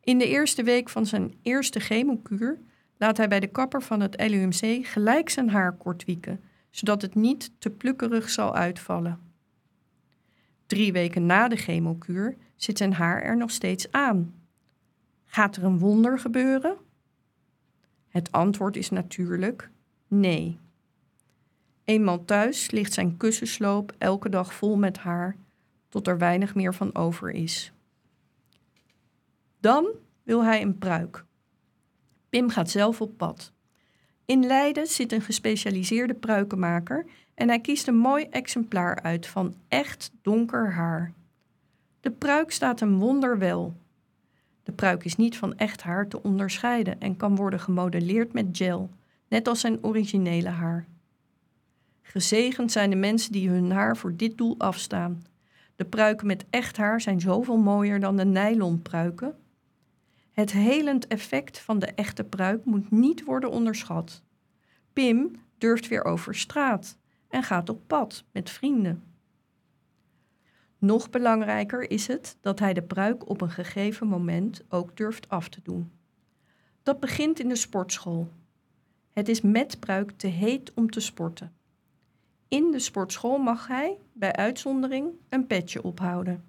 [0.04, 2.60] In de eerste week van zijn eerste chemokuur
[2.98, 7.16] laat hij bij de kapper van het LUMC gelijk zijn haar kort wieken, zodat het
[7.16, 9.20] niet te plukkerig zal uitvallen.
[10.66, 14.34] Drie weken na de chemokuur zit zijn haar er nog steeds aan.
[15.26, 16.78] Gaat er een wonder gebeuren?
[18.12, 19.70] Het antwoord is natuurlijk
[20.08, 20.60] nee.
[21.84, 25.36] Eenmaal thuis ligt zijn kussensloop elke dag vol met haar,
[25.90, 27.74] tot er weinig meer van over is.
[29.60, 29.88] Dan
[30.24, 31.26] wil hij een pruik.
[32.30, 33.52] Pim gaat zelf op pad.
[34.26, 40.12] In Leiden zit een gespecialiseerde pruikenmaker en hij kiest een mooi exemplaar uit van echt
[40.22, 41.14] donker haar.
[42.00, 43.74] De pruik staat hem wonderwel.
[44.72, 48.90] De pruik is niet van echt haar te onderscheiden en kan worden gemodelleerd met gel,
[49.28, 50.88] net als zijn originele haar.
[52.02, 55.24] Gezegend zijn de mensen die hun haar voor dit doel afstaan.
[55.76, 59.36] De pruiken met echt haar zijn zoveel mooier dan de nylonpruiken.
[60.32, 64.24] Het helend effect van de echte pruik moet niet worden onderschat.
[64.94, 66.98] Pim durft weer over straat
[67.30, 69.04] en gaat op pad met vrienden.
[70.82, 75.50] Nog belangrijker is het dat hij de pruik op een gegeven moment ook durft af
[75.50, 75.92] te doen.
[76.84, 78.32] Dat begint in de sportschool.
[79.12, 81.54] Het is met pruik te heet om te sporten.
[82.48, 86.44] In de sportschool mag hij, bij uitzondering, een petje ophouden.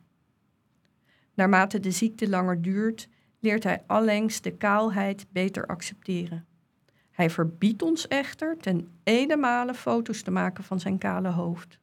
[1.34, 3.08] Naarmate de ziekte langer duurt,
[3.38, 6.46] leert hij allengs de kaalheid beter accepteren.
[7.10, 11.78] Hij verbiedt ons echter ten ene foto's te maken van zijn kale hoofd.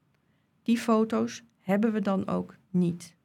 [0.63, 3.15] Die foto's hebben we dan ook niet.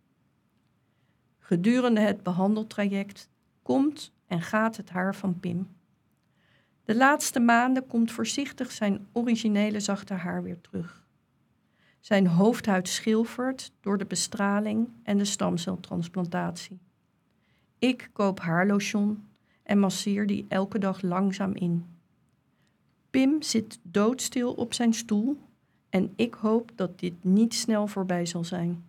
[1.39, 3.29] Gedurende het behandeltraject
[3.63, 5.69] komt en gaat het haar van Pim.
[6.85, 11.07] De laatste maanden komt voorzichtig zijn originele zachte haar weer terug.
[12.01, 16.79] Zijn hoofdhuid schilfert door de bestraling en de stamceltransplantatie.
[17.79, 19.29] Ik koop haarlotion
[19.63, 21.87] en masseer die elke dag langzaam in.
[23.11, 25.39] Pim zit doodstil op zijn stoel
[25.95, 28.85] en ik hoop dat dit niet snel voorbij zal zijn.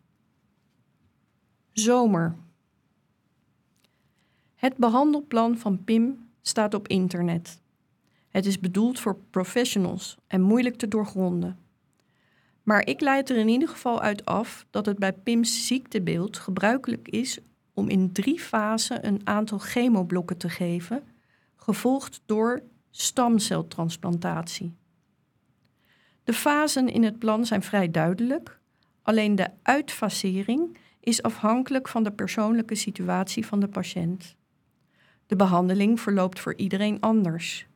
[1.71, 2.35] Zomer.
[4.55, 7.61] Het behandelplan van Pim staat op internet.
[8.29, 11.59] Het is bedoeld voor professionals en moeilijk te doorgronden.
[12.63, 17.07] Maar ik leid er in ieder geval uit af dat het bij Pim's ziektebeeld gebruikelijk
[17.07, 17.39] is
[17.73, 21.03] om in drie fasen een aantal chemoblokken te geven,
[21.55, 24.75] gevolgd door stamceltransplantatie.
[26.25, 28.59] De fasen in het plan zijn vrij duidelijk,
[29.01, 34.35] alleen de uitfasering is afhankelijk van de persoonlijke situatie van de patiënt.
[35.27, 37.67] De behandeling verloopt voor iedereen anders.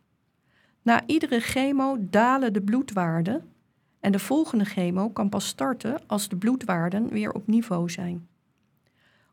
[0.81, 3.53] Na iedere chemo dalen de bloedwaarden
[3.99, 8.27] en de volgende chemo kan pas starten als de bloedwaarden weer op niveau zijn.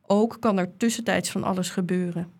[0.02, 2.32] Ook kan er tussentijds van alles gebeuren.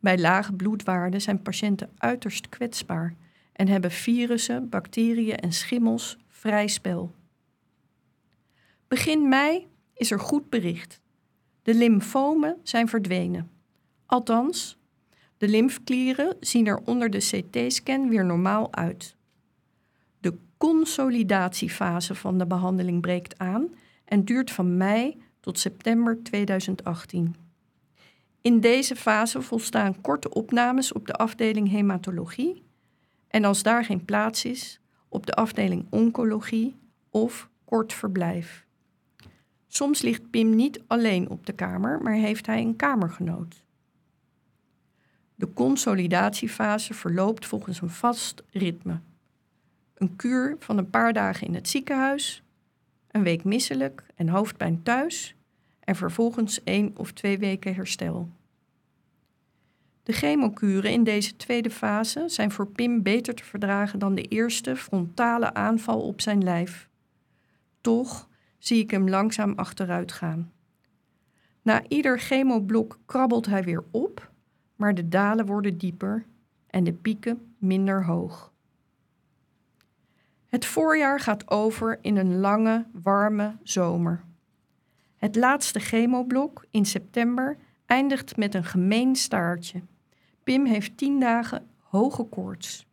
[0.00, 3.14] Bij lage bloedwaarden zijn patiënten uiterst kwetsbaar
[3.54, 7.14] en hebben virussen, bacteriën en schimmels vrij spel.
[8.88, 11.00] Begin mei is er goed bericht.
[11.62, 13.50] De lymfomen zijn verdwenen.
[14.06, 14.78] Althans,
[15.36, 19.16] de lymfklieren zien er onder de CT-scan weer normaal uit.
[20.20, 23.74] De consolidatiefase van de behandeling breekt aan
[24.04, 27.34] en duurt van mei tot september 2018.
[28.40, 32.62] In deze fase volstaan korte opnames op de afdeling hematologie
[33.34, 36.76] en als daar geen plaats is, op de afdeling oncologie
[37.10, 38.64] of kort verblijf.
[39.66, 43.62] Soms ligt Pim niet alleen op de kamer, maar heeft hij een kamergenoot.
[45.34, 49.00] De consolidatiefase verloopt volgens een vast ritme.
[49.94, 52.42] Een kuur van een paar dagen in het ziekenhuis,
[53.10, 55.34] een week misselijk en hoofdpijn thuis
[55.80, 58.28] en vervolgens één of twee weken herstel.
[60.04, 64.76] De chemokuren in deze tweede fase zijn voor Pim beter te verdragen dan de eerste
[64.76, 66.88] frontale aanval op zijn lijf.
[67.80, 68.28] Toch
[68.58, 70.52] zie ik hem langzaam achteruit gaan.
[71.62, 74.30] Na ieder chemoblok krabbelt hij weer op,
[74.76, 76.26] maar de dalen worden dieper
[76.66, 78.52] en de pieken minder hoog.
[80.46, 84.24] Het voorjaar gaat over in een lange, warme zomer.
[85.16, 89.82] Het laatste chemoblok in september eindigt met een gemeen staartje.
[90.44, 92.86] Pim heeft tien dagen hoge koorts.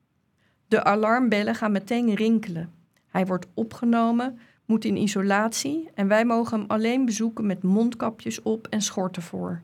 [0.68, 2.74] De alarmbellen gaan meteen rinkelen.
[3.08, 8.68] Hij wordt opgenomen, moet in isolatie en wij mogen hem alleen bezoeken met mondkapjes op
[8.68, 9.62] en schorten voor.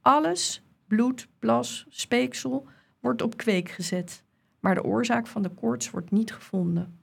[0.00, 2.66] Alles, bloed, plas, speeksel,
[3.00, 4.22] wordt op kweek gezet,
[4.60, 6.98] maar de oorzaak van de koorts wordt niet gevonden.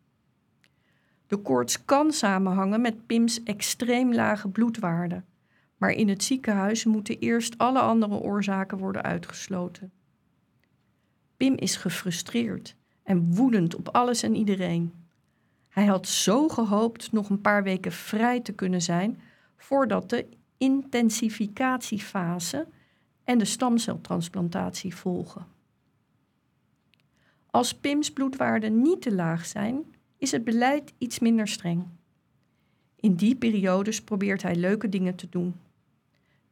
[1.27, 5.25] De koorts kan samenhangen met Pims extreem lage bloedwaarden,
[5.83, 9.91] maar in het ziekenhuis moeten eerst alle andere oorzaken worden uitgesloten.
[11.37, 14.93] Pim is gefrustreerd en woedend op alles en iedereen.
[15.69, 19.21] Hij had zo gehoopt nog een paar weken vrij te kunnen zijn
[19.57, 20.27] voordat de
[20.57, 22.67] intensificatiefase
[23.23, 25.45] en de stamceltransplantatie volgen.
[27.49, 31.85] Als Pims bloedwaarden niet te laag zijn, is het beleid iets minder streng.
[32.95, 35.55] In die periodes probeert hij leuke dingen te doen.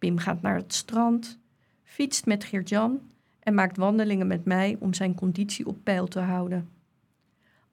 [0.01, 1.39] Pim gaat naar het strand,
[1.83, 3.01] fietst met Geert-Jan
[3.39, 6.69] en maakt wandelingen met mij om zijn conditie op peil te houden.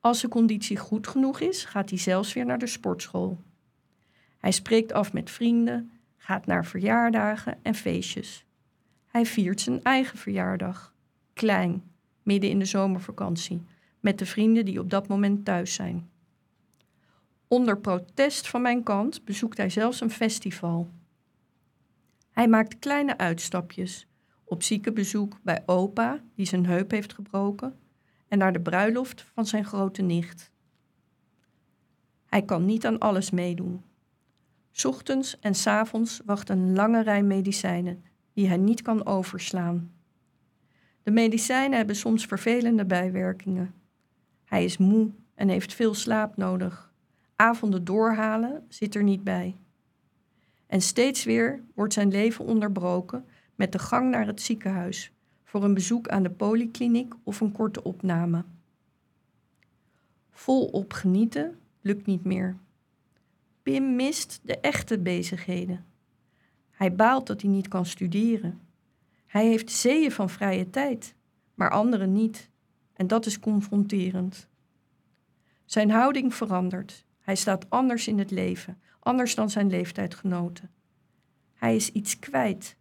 [0.00, 3.40] Als zijn conditie goed genoeg is, gaat hij zelfs weer naar de sportschool.
[4.38, 8.44] Hij spreekt af met vrienden, gaat naar verjaardagen en feestjes.
[9.06, 10.94] Hij viert zijn eigen verjaardag,
[11.32, 11.82] klein,
[12.22, 13.62] midden in de zomervakantie,
[14.00, 16.10] met de vrienden die op dat moment thuis zijn.
[17.46, 20.90] Onder protest van mijn kant bezoekt hij zelfs een festival.
[22.38, 24.06] Hij maakt kleine uitstapjes,
[24.44, 27.74] op ziekenbezoek bij opa, die zijn heup heeft gebroken,
[28.28, 30.50] en naar de bruiloft van zijn grote nicht.
[32.26, 33.82] Hij kan niet aan alles meedoen.
[34.84, 39.92] Ochtends en s avonds wacht een lange rij medicijnen die hij niet kan overslaan.
[41.02, 43.74] De medicijnen hebben soms vervelende bijwerkingen.
[44.44, 46.92] Hij is moe en heeft veel slaap nodig.
[47.36, 49.56] Avonden doorhalen zit er niet bij.
[50.68, 55.12] En steeds weer wordt zijn leven onderbroken met de gang naar het ziekenhuis
[55.44, 58.44] voor een bezoek aan de polykliniek of een korte opname.
[60.30, 62.56] Volop genieten lukt niet meer.
[63.62, 65.84] Pim mist de echte bezigheden.
[66.70, 68.60] Hij baalt dat hij niet kan studeren.
[69.26, 71.14] Hij heeft zeeën van vrije tijd,
[71.54, 72.48] maar anderen niet.
[72.92, 74.48] En dat is confronterend.
[75.64, 77.04] Zijn houding verandert.
[77.20, 80.70] Hij staat anders in het leven, anders dan zijn leeftijdgenoten.
[81.54, 82.76] Hij is iets kwijt.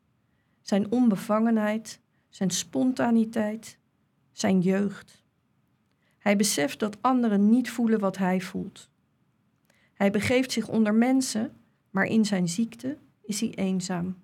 [0.61, 1.99] Zijn onbevangenheid,
[2.29, 3.77] zijn spontaniteit,
[4.31, 5.23] zijn jeugd.
[6.17, 8.89] Hij beseft dat anderen niet voelen wat hij voelt.
[9.93, 11.53] Hij begeeft zich onder mensen,
[11.89, 14.17] maar in zijn ziekte is hij eenzaam.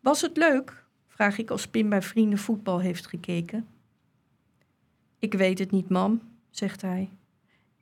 [0.00, 0.84] Was het leuk?
[1.08, 3.68] vraag ik als Pim bij vrienden voetbal heeft gekeken.
[5.18, 6.20] Ik weet het niet, mam,
[6.50, 7.10] zegt hij.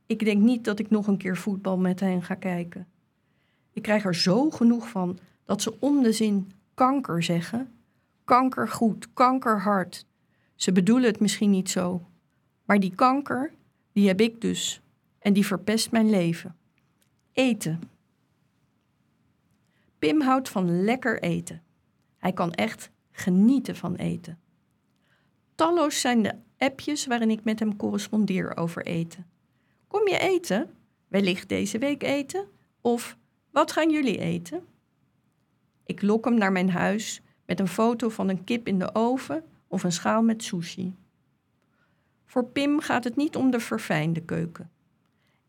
[0.08, 2.86] Ik denk niet dat ik nog een keer voetbal met hen ga kijken.
[3.72, 7.70] Ik krijg er zo genoeg van dat ze om de zin kanker zeggen.
[8.24, 10.06] Kanker goed, kanker hard.
[10.54, 12.06] Ze bedoelen het misschien niet zo.
[12.64, 13.52] Maar die kanker,
[13.92, 14.80] die heb ik dus.
[15.18, 16.56] En die verpest mijn leven.
[17.32, 17.80] Eten.
[19.98, 21.62] Pim houdt van lekker eten.
[22.16, 24.38] Hij kan echt genieten van eten.
[25.54, 29.26] Talloos zijn de appjes waarin ik met hem correspondeer over eten.
[29.88, 30.70] Kom je eten?
[31.08, 32.46] Wellicht deze week eten?
[32.80, 33.16] Of
[33.50, 34.66] wat gaan jullie eten?
[35.84, 39.44] Ik lok hem naar mijn huis met een foto van een kip in de oven
[39.66, 40.94] of een schaal met sushi.
[42.24, 44.70] Voor Pim gaat het niet om de verfijnde keuken.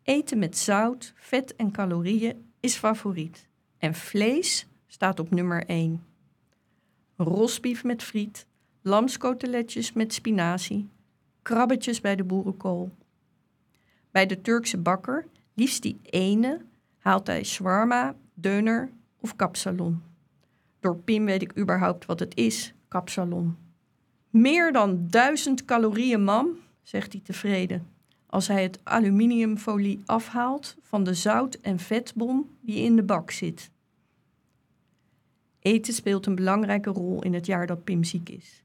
[0.02, 3.48] Eten met zout, vet en calorieën is favoriet.
[3.78, 6.04] En vlees staat op nummer 1.
[7.16, 8.46] Rosbief met friet,
[8.82, 10.88] lamskoteletjes met spinazie,
[11.42, 12.90] krabbetjes bij de boerenkool.
[14.10, 16.60] Bij de Turkse bakker, liefst die ene,
[16.98, 18.90] haalt hij shawarma, deuner
[19.20, 20.02] of kapsalon.
[20.80, 23.56] Door Pim weet ik überhaupt wat het is, kapsalon.
[24.30, 26.48] Meer dan duizend calorieën, mam,
[26.82, 27.86] zegt hij tevreden,
[28.26, 33.70] als hij het aluminiumfolie afhaalt van de zout- en vetbom die in de bak zit.
[35.58, 38.62] Eten speelt een belangrijke rol in het jaar dat Pim ziek is.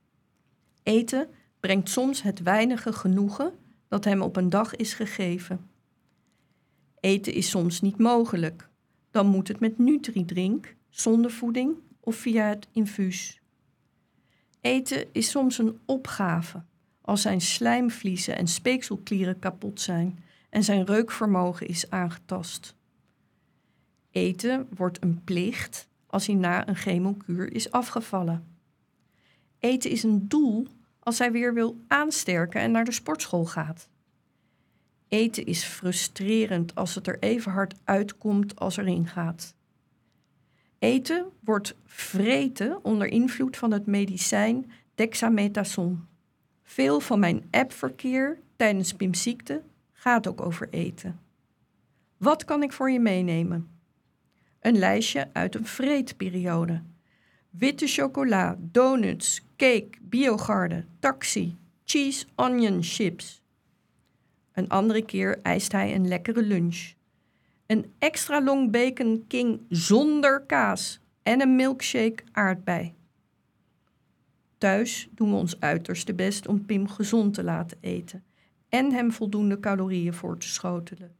[0.84, 1.28] Eten
[1.60, 3.54] brengt soms het weinige genoegen
[3.88, 5.70] dat hem op een dag is gegeven.
[7.00, 8.70] Eten is soms niet mogelijk.
[9.12, 13.42] Dan moet het met Nutri-drink, zonder voeding of via het infuus.
[14.62, 16.64] Eten is soms een opgave
[17.02, 22.76] als zijn slijmvliezen en speekselklieren kapot zijn en zijn reukvermogen is aangetast.
[24.12, 28.48] Eten wordt een plicht als hij na een chemokuur is afgevallen.
[29.60, 30.68] Eten is een doel
[31.06, 33.89] als hij weer wil aansterken en naar de sportschool gaat.
[35.08, 39.56] Eten is frustrerend als het er even hard uitkomt als erin gaat.
[40.80, 46.08] Eten wordt vreten onder invloed van het medicijn dexamethason.
[46.64, 49.62] Veel van mijn appverkeer tijdens Pim's ziekte
[49.93, 51.20] gaat ook over eten.
[52.18, 53.70] Wat kan ik voor je meenemen?
[54.60, 56.82] Een lijstje uit een vreedperiode.
[57.58, 63.41] Witte chocola, donuts, cake, biogarde, taxi, cheese onion chips.
[64.53, 66.93] Een andere keer eist hij een lekkere lunch.
[67.66, 72.93] Een extra long bacon king zonder kaas en een milkshake aardbei.
[74.58, 78.24] Thuis doen we ons uiterste best om Pim gezond te laten eten
[78.70, 81.16] en hem voldoende calorieën voor te schotelen.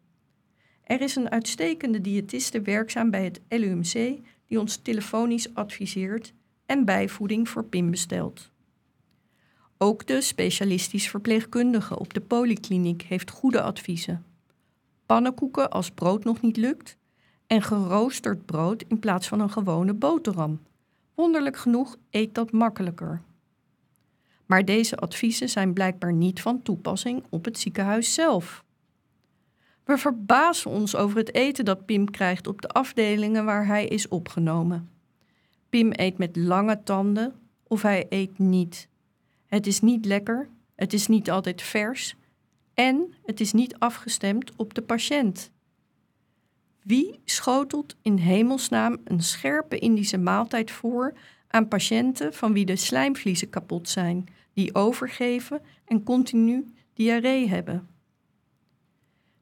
[0.84, 6.34] Er is een uitstekende diëtiste werkzaam bij het LUMC die ons telefonisch adviseert
[6.66, 8.52] en bijvoeding voor Pim bestelt.
[9.78, 14.26] Ook de specialistisch verpleegkundige op de polykliniek heeft goede adviezen.
[15.06, 16.98] Pannenkoeken als brood nog niet lukt
[17.48, 20.60] en geroosterd brood in plaats van een gewone boterham.
[21.16, 23.22] Wonderlijk genoeg eet dat makkelijker.
[24.46, 28.64] Maar deze adviezen zijn blijkbaar niet van toepassing op het ziekenhuis zelf.
[29.86, 34.08] We verbazen ons over het eten dat Pim krijgt op de afdelingen waar hij is
[34.08, 34.90] opgenomen.
[35.70, 37.34] Pim eet met lange tanden
[37.68, 38.88] of hij eet niet.
[39.46, 42.16] Het is niet lekker het is niet altijd vers
[42.74, 45.52] en het is niet afgestemd op de patiënt.
[46.82, 51.14] Wie schotelt in hemelsnaam een scherpe Indische maaltijd voor
[51.48, 57.88] aan patiënten van wie de slijmvliezen kapot zijn, die overgeven en continu diarree hebben?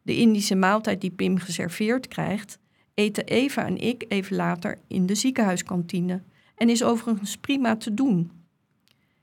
[0.04, 2.60] De Indische maaltijd die Pim geserveerd krijgt,
[2.93, 6.22] eten Eva en ik even later in de ziekenhuiskantine
[6.56, 8.32] en is overigens prima te doen.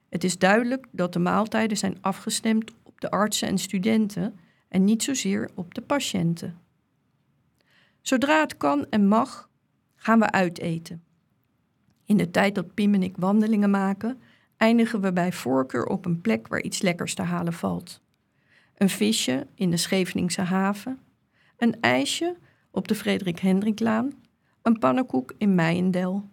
[0.09, 5.03] Het is duidelijk dat de maaltijden zijn afgestemd op de artsen en studenten en niet
[5.03, 6.59] zozeer op de patiënten.
[8.01, 9.51] Zodra het kan en mag,
[9.97, 11.03] gaan we uiteten.
[12.05, 14.21] In de tijd dat Pim en ik wandelingen maken,
[14.57, 18.01] eindigen we bij voorkeur op een plek waar iets lekkers te halen valt.
[18.81, 20.99] Een visje in de Scheveningse haven,
[21.57, 22.37] een ijsje
[22.71, 24.13] op de Frederik Hendriklaan,
[24.63, 26.29] een pannenkoek in Meijendel,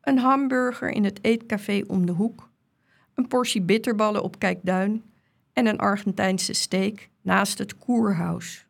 [0.00, 2.50] een hamburger in het eetcafé om de hoek,
[3.14, 5.02] een portie bitterballen op Kijkduin.
[5.52, 8.66] En een Argentijnse steak naast het Koerhuis.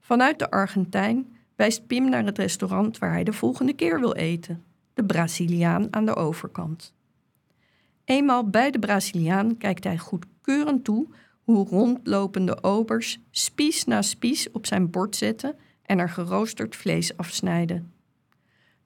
[0.00, 4.64] Vanuit de Argentijn wijst Pim naar het restaurant waar hij de volgende keer wil eten,
[4.94, 6.94] de Braziliaan aan de overkant.
[8.04, 11.08] Eenmaal bij de Braziliaan kijkt hij goedkeurend toe
[11.48, 17.92] hoe rondlopende obers spies na spies op zijn bord zetten en er geroosterd vlees afsnijden.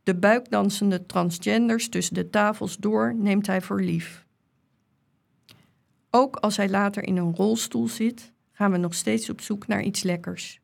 [0.03, 4.27] De buikdansende transgenders tussen de tafels door neemt hij voor lief.
[6.11, 9.83] Ook als hij later in een rolstoel zit, gaan we nog steeds op zoek naar
[9.83, 10.61] iets lekkers.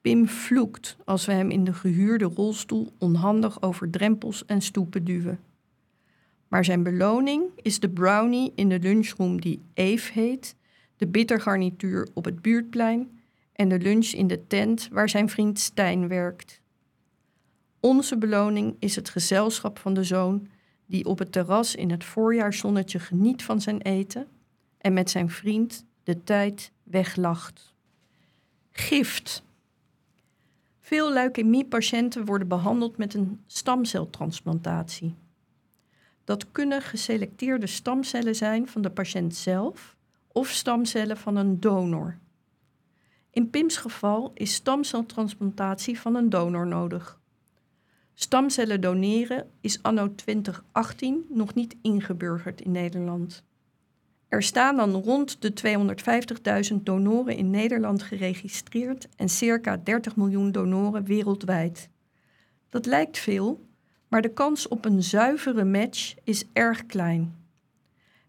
[0.00, 5.40] Pim vloekt als we hem in de gehuurde rolstoel onhandig over drempels en stoepen duwen.
[6.48, 10.56] Maar zijn beloning is de brownie in de lunchroom die Eve heet,
[10.98, 13.20] de bittergarnituur op het buurtplein
[13.52, 16.60] en de lunch in de tent waar zijn vriend Stijn werkt.
[17.80, 20.48] Onze beloning is het gezelschap van de zoon
[20.86, 24.26] die op het terras in het voorjaarszonnetje geniet van zijn eten
[24.78, 27.74] en met zijn vriend de tijd weglacht.
[28.70, 29.42] Gift.
[30.80, 35.14] Veel leukemiepatiënten worden behandeld met een stamceltransplantatie.
[36.24, 39.96] Dat kunnen geselecteerde stamcellen zijn van de patiënt zelf
[40.32, 42.18] of stamcellen van een donor.
[43.30, 47.20] In Pim's geval is stamceltransplantatie van een donor nodig.
[48.14, 53.44] Stamcellen doneren is anno 2018 nog niet ingeburgerd in Nederland.
[54.28, 55.52] Er staan dan rond de
[56.72, 61.88] 250.000 donoren in Nederland geregistreerd en circa 30 miljoen donoren wereldwijd.
[62.68, 63.66] Dat lijkt veel,
[64.08, 67.37] maar de kans op een zuivere match is erg klein.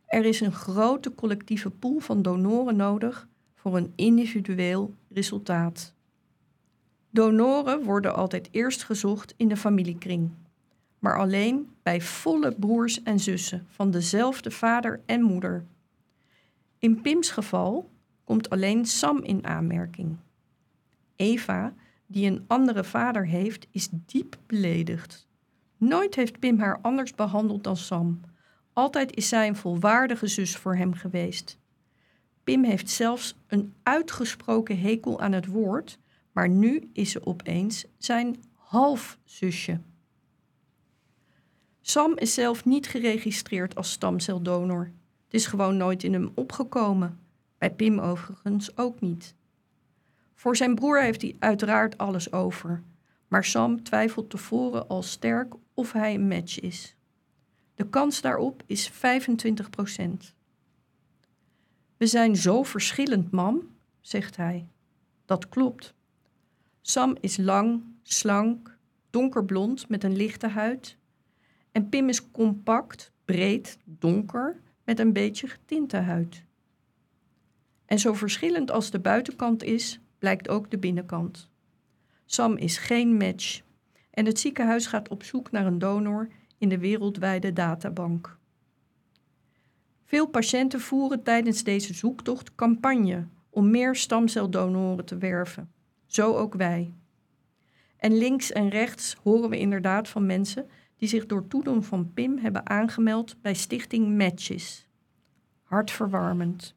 [0.10, 5.94] Er is een grote collectieve pool van donoren nodig voor een individueel resultaat.
[7.10, 10.32] Donoren worden altijd eerst gezocht in de familiekring,
[11.00, 15.66] maar alleen bij volle broers en zussen van dezelfde vader en moeder.
[16.80, 17.90] In Pim's geval
[18.24, 20.18] komt alleen Sam in aanmerking.
[21.16, 21.74] Eva,
[22.06, 25.28] die een andere vader heeft, is diep beledigd.
[25.78, 28.22] Nooit heeft Pim haar anders behandeld dan Sam.
[28.80, 31.58] Altijd is zij een volwaardige zus voor hem geweest.
[32.44, 36.00] Pim heeft zelfs een uitgesproken hekel aan het woord,
[36.32, 39.82] maar nu is ze opeens zijn halfzusje.
[41.82, 44.92] Sam is zelf niet geregistreerd als stamceldonor.
[45.24, 47.20] Het is gewoon nooit in hem opgekomen.
[47.58, 49.36] Bij Pim overigens ook niet.
[50.36, 52.84] Voor zijn broer heeft hij uiteraard alles over,
[53.28, 56.98] maar Sam twijfelt tevoren al sterk of hij een match is.
[57.80, 60.34] De kans daarop is 25 procent.
[61.98, 64.68] We zijn zo verschillend, mam, zegt hij.
[65.26, 65.94] Dat klopt.
[66.82, 68.78] Sam is lang, slank,
[69.10, 70.98] donkerblond met een lichte huid.
[71.72, 76.44] En Pim is compact, breed, donker met een beetje getinte huid.
[77.86, 81.50] En zo verschillend als de buitenkant is, blijkt ook de binnenkant.
[82.26, 83.62] Sam is geen match
[84.10, 88.38] en het ziekenhuis gaat op zoek naar een donor in de wereldwijde databank.
[90.04, 95.72] Veel patiënten voeren tijdens deze zoektocht campagne om meer stamceldonoren te werven.
[96.06, 96.94] Zo ook wij.
[97.98, 102.38] En links en rechts horen we inderdaad van mensen die zich door toedoen van PIM
[102.38, 104.88] hebben aangemeld bij Stichting Matches.
[105.64, 106.76] Hartverwarmend.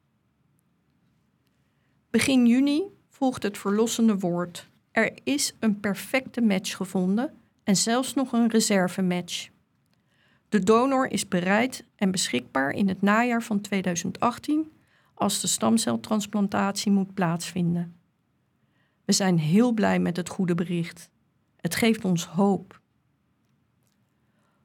[2.11, 4.71] Begin juni volgt het verlossende woord.
[4.91, 7.35] Er is een perfecte match gevonden
[7.65, 9.52] en zelfs nog een reservematch.
[10.53, 14.73] De donor is bereid en beschikbaar in het najaar van 2018
[15.15, 17.97] als de stamceltransplantatie moet plaatsvinden.
[19.05, 21.11] We zijn heel blij met het goede bericht.
[21.57, 22.81] Het geeft ons hoop.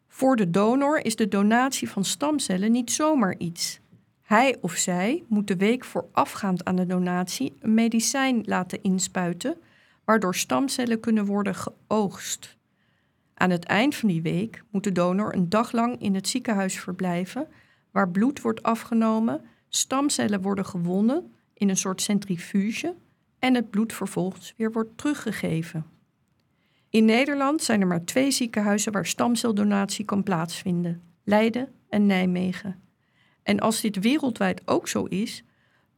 [0.07, 3.79] Voor de donor is de donatie van stamcellen niet zomaar iets.
[4.21, 9.57] Hij of zij moet de week voorafgaand aan de donatie een medicijn laten inspuiten,
[10.05, 12.56] waardoor stamcellen kunnen worden geoogst.
[13.39, 16.79] Aan het eind van die week moet de donor een dag lang in het ziekenhuis
[16.79, 17.47] verblijven,
[17.91, 22.95] waar bloed wordt afgenomen, stamcellen worden gewonnen in een soort centrifuge
[23.39, 25.85] en het bloed vervolgens weer wordt teruggegeven.
[26.89, 32.81] In Nederland zijn er maar twee ziekenhuizen waar stamceldonatie kan plaatsvinden: Leiden en Nijmegen.
[33.43, 35.43] En als dit wereldwijd ook zo is,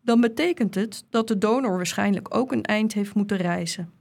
[0.01, 3.98] dan betekent het dat de donor waarschijnlijk ook een eind heeft moeten reizen.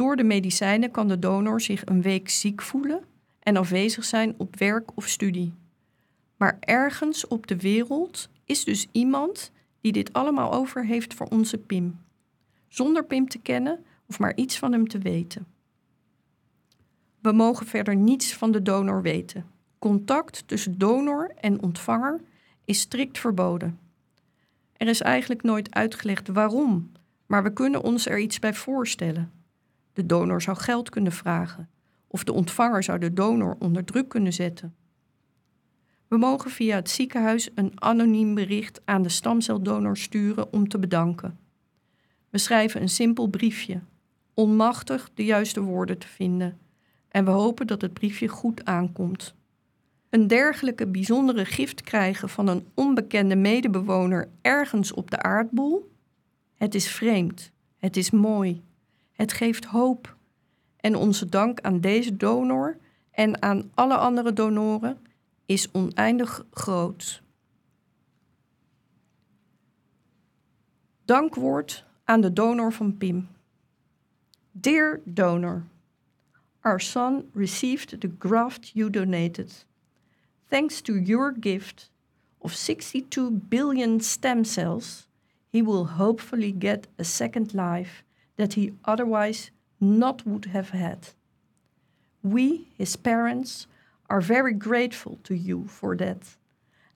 [0.00, 3.04] Door de medicijnen kan de donor zich een week ziek voelen
[3.40, 5.52] en afwezig zijn op werk of studie.
[6.36, 11.58] Maar ergens op de wereld is dus iemand die dit allemaal over heeft voor onze
[11.58, 11.98] Pim,
[12.68, 15.46] zonder Pim te kennen of maar iets van hem te weten.
[17.18, 19.46] We mogen verder niets van de donor weten.
[19.78, 22.20] Contact tussen donor en ontvanger
[22.64, 23.78] is strikt verboden.
[24.76, 26.92] Er is eigenlijk nooit uitgelegd waarom,
[27.26, 29.39] maar we kunnen ons er iets bij voorstellen.
[29.92, 31.68] De donor zou geld kunnen vragen,
[32.06, 34.74] of de ontvanger zou de donor onder druk kunnen zetten.
[36.08, 41.38] We mogen via het ziekenhuis een anoniem bericht aan de stamceldonor sturen om te bedanken.
[42.30, 43.80] We schrijven een simpel briefje,
[44.34, 46.58] onmachtig de juiste woorden te vinden,
[47.08, 49.34] en we hopen dat het briefje goed aankomt.
[50.08, 55.92] Een dergelijke bijzondere gift krijgen van een onbekende medebewoner ergens op de aardbol?
[56.54, 58.62] Het is vreemd, het is mooi,
[59.20, 60.16] het geeft hoop.
[60.76, 62.78] En onze dank aan deze donor
[63.10, 64.98] en aan alle andere donoren
[65.46, 67.22] is oneindig groot.
[71.04, 73.28] Dankwoord aan de donor van Pim.
[74.50, 75.64] Dear donor,
[76.60, 79.66] our son received the graft you donated.
[80.48, 81.90] Thanks to your gift
[82.38, 85.08] of 62 billion stem cells,
[85.52, 88.04] he will hopefully get a second life
[88.40, 91.08] that he otherwise not would have had.
[92.22, 93.66] We, his parents,
[94.08, 96.36] are very grateful to you for that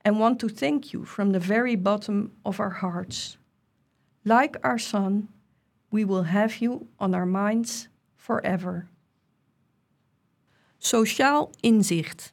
[0.04, 3.36] and want to thank you from the very bottom of our hearts.
[4.24, 5.28] Like our son,
[5.90, 8.88] we will have you on our minds forever.
[10.78, 12.32] Sociaal inzicht.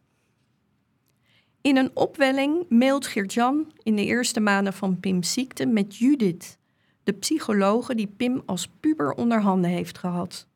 [1.61, 6.57] In een opwelling mailt Geert-Jan in de eerste maanden van Pim's ziekte met Judith,
[7.03, 10.47] de psychologe die Pim als puber onder handen heeft gehad.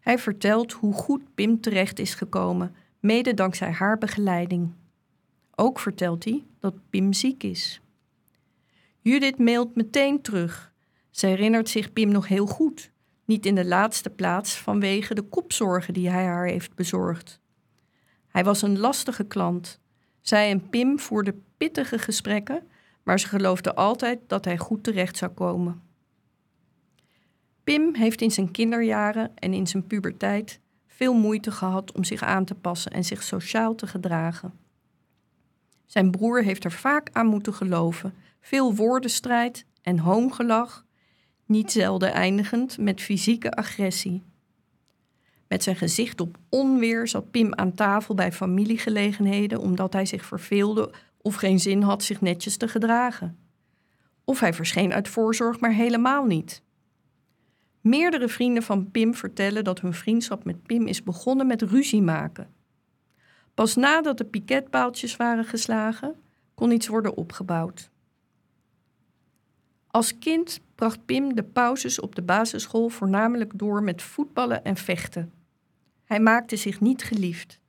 [0.00, 4.72] Hij vertelt hoe goed Pim terecht is gekomen mede dankzij haar begeleiding.
[5.54, 7.80] Ook vertelt hij dat Pim ziek is.
[9.00, 10.72] Judith mailt meteen terug.
[11.10, 12.90] Ze herinnert zich Pim nog heel goed,
[13.24, 17.40] niet in de laatste plaats vanwege de kopzorgen die hij haar heeft bezorgd.
[18.28, 19.80] Hij was een lastige klant.
[20.20, 22.62] Zij en Pim voerden pittige gesprekken,
[23.10, 25.82] maar ze geloofde altijd dat hij goed terecht zou komen.
[27.64, 32.44] Pim heeft in zijn kinderjaren en in zijn puberteit veel moeite gehad om zich aan
[32.44, 34.52] te passen en zich sociaal te gedragen.
[35.86, 40.86] Zijn broer heeft er vaak aan moeten geloven, veel woordenstrijd en hoongelach,
[41.46, 44.22] niet zelden eindigend met fysieke agressie.
[45.48, 50.92] Met zijn gezicht op onweer zat Pim aan tafel bij familiegelegenheden omdat hij zich verveelde
[51.22, 53.38] of geen zin had zich netjes te gedragen.
[54.24, 56.62] Of hij verscheen uit voorzorg maar helemaal niet.
[57.80, 62.54] Meerdere vrienden van Pim vertellen dat hun vriendschap met Pim is begonnen met ruzie maken.
[63.54, 66.14] Pas nadat de piketpaaltjes waren geslagen,
[66.54, 67.90] kon iets worden opgebouwd.
[69.86, 75.32] Als kind bracht Pim de pauzes op de basisschool voornamelijk door met voetballen en vechten.
[76.04, 77.59] Hij maakte zich niet geliefd,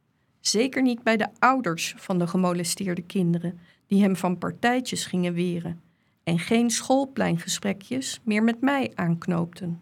[0.42, 5.82] zeker niet bij de ouders van de gemolesteerde kinderen, die hem van partijtjes gingen weren
[6.24, 9.82] en geen schoolpleingesprekjes meer met mij aanknoopten.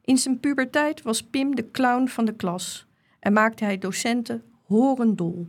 [0.00, 2.86] In zijn puberteit was Pim de clown van de klas
[3.20, 5.48] en maakte hij docenten horendol.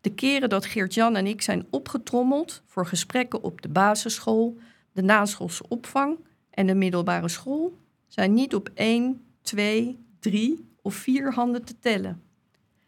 [0.00, 4.58] De keren dat Geert-Jan en ik zijn opgetrommeld voor gesprekken op de basisschool,
[4.92, 6.18] de naschoolse opvang
[6.50, 7.78] en de middelbare school
[8.08, 12.22] zijn niet op één, twee, drie of vier handen te tellen.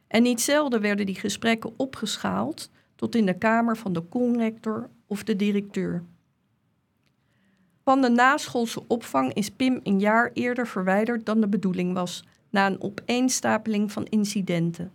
[0.06, 5.24] En niet zelden werden die gesprekken opgeschaald tot in de kamer van de conrector of
[5.24, 6.04] de directeur.
[7.82, 12.66] Van de naschoolse opvang is Pim een jaar eerder verwijderd dan de bedoeling was, na
[12.66, 14.92] een opeenstapeling van incidenten.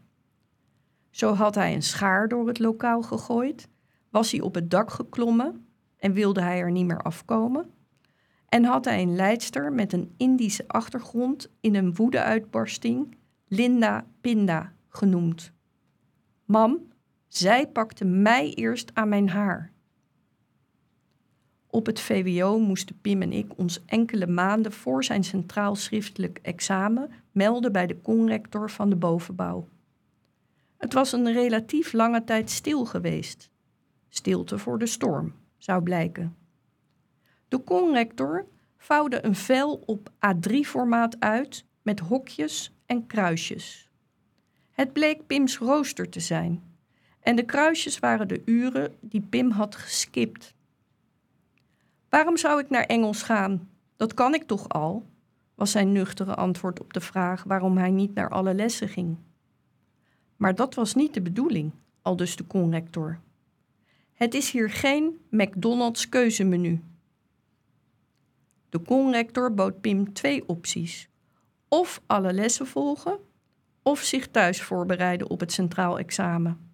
[1.09, 3.67] Zo had hij een schaar door het lokaal gegooid,
[4.09, 5.65] was hij op het dak geklommen
[5.97, 7.71] en wilde hij er niet meer afkomen.
[8.49, 13.15] En had hij een leidster met een Indische achtergrond in een woedeuitbarsting
[13.47, 15.51] Linda Pinda genoemd.
[16.45, 16.88] Mam,
[17.27, 19.71] Zij pakte mij eerst aan mijn haar.
[21.67, 27.11] Op het VWO moesten Pim en ik ons enkele maanden voor zijn centraal schriftelijk examen
[27.31, 29.67] melden bij de conrector van de bovenbouw.
[30.77, 33.49] Het was een relatief lange tijd stil geweest.
[34.09, 36.38] Stilte voor de storm, zou blijken.
[37.49, 38.45] De conrector
[38.77, 43.89] vouwde een vel op A3-formaat uit met hokjes en kruisjes.
[44.71, 46.63] Het bleek Pims rooster te zijn
[47.19, 50.53] en de kruisjes waren de uren die Pim had geskipt.
[52.09, 53.69] Waarom zou ik naar Engels gaan?
[53.95, 55.05] Dat kan ik toch al?
[55.55, 59.17] was zijn nuchtere antwoord op de vraag waarom hij niet naar alle lessen ging.
[60.35, 61.71] Maar dat was niet de bedoeling,
[62.01, 63.19] aldus de conrector.
[64.13, 66.81] Het is hier geen McDonald's keuzemenu.
[68.69, 71.09] De conrector bood Pim twee opties:
[71.67, 73.19] of alle lessen volgen,
[73.83, 76.71] of zich thuis voorbereiden op het centraal examen.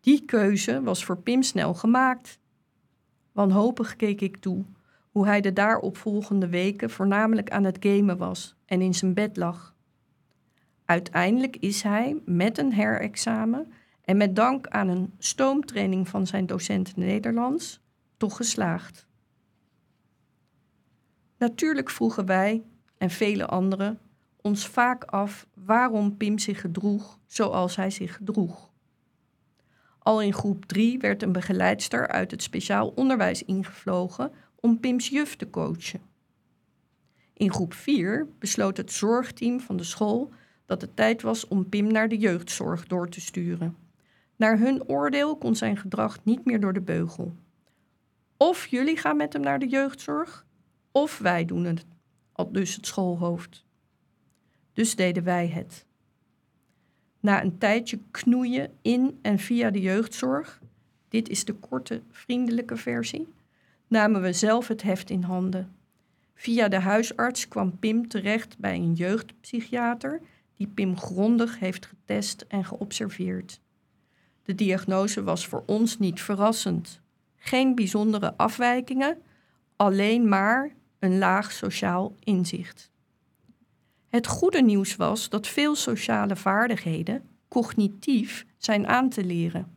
[0.00, 2.38] Die keuze was voor Pim snel gemaakt.
[3.32, 4.64] Wanhopig keek ik toe
[5.10, 9.36] hoe hij de daarop volgende weken voornamelijk aan het gamen was en in zijn bed
[9.36, 9.74] lag.
[10.84, 13.72] Uiteindelijk is hij met een herexamen
[14.04, 17.80] en met dank aan een stoomtraining van zijn docent Nederlands
[18.16, 19.06] toch geslaagd.
[21.42, 22.62] Natuurlijk vroegen wij
[22.98, 23.98] en vele anderen
[24.40, 28.70] ons vaak af waarom Pim zich gedroeg zoals hij zich gedroeg.
[29.98, 35.36] Al in groep 3 werd een begeleidster uit het speciaal onderwijs ingevlogen om Pims juf
[35.36, 36.00] te coachen.
[37.32, 40.32] In groep 4 besloot het zorgteam van de school
[40.66, 43.76] dat het tijd was om Pim naar de jeugdzorg door te sturen.
[44.36, 47.36] Naar hun oordeel kon zijn gedrag niet meer door de beugel.
[48.36, 50.46] Of jullie gaan met hem naar de jeugdzorg,
[50.92, 51.84] of wij doen het,
[52.32, 53.64] al dus het schoolhoofd.
[54.72, 55.86] Dus deden wij het.
[57.20, 60.60] Na een tijdje knoeien in en via de jeugdzorg,
[61.08, 63.28] dit is de korte, vriendelijke versie,
[63.88, 65.76] namen we zelf het heft in handen.
[66.34, 70.20] Via de huisarts kwam Pim terecht bij een jeugdpsychiater
[70.56, 73.60] die Pim grondig heeft getest en geobserveerd.
[74.42, 77.00] De diagnose was voor ons niet verrassend.
[77.36, 79.18] Geen bijzondere afwijkingen,
[79.76, 82.90] alleen maar een laag sociaal inzicht.
[84.08, 89.76] Het goede nieuws was dat veel sociale vaardigheden cognitief zijn aan te leren.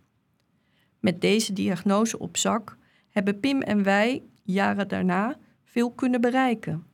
[1.00, 2.78] Met deze diagnose op zak
[3.10, 6.86] hebben Pim en wij jaren daarna veel kunnen bereiken.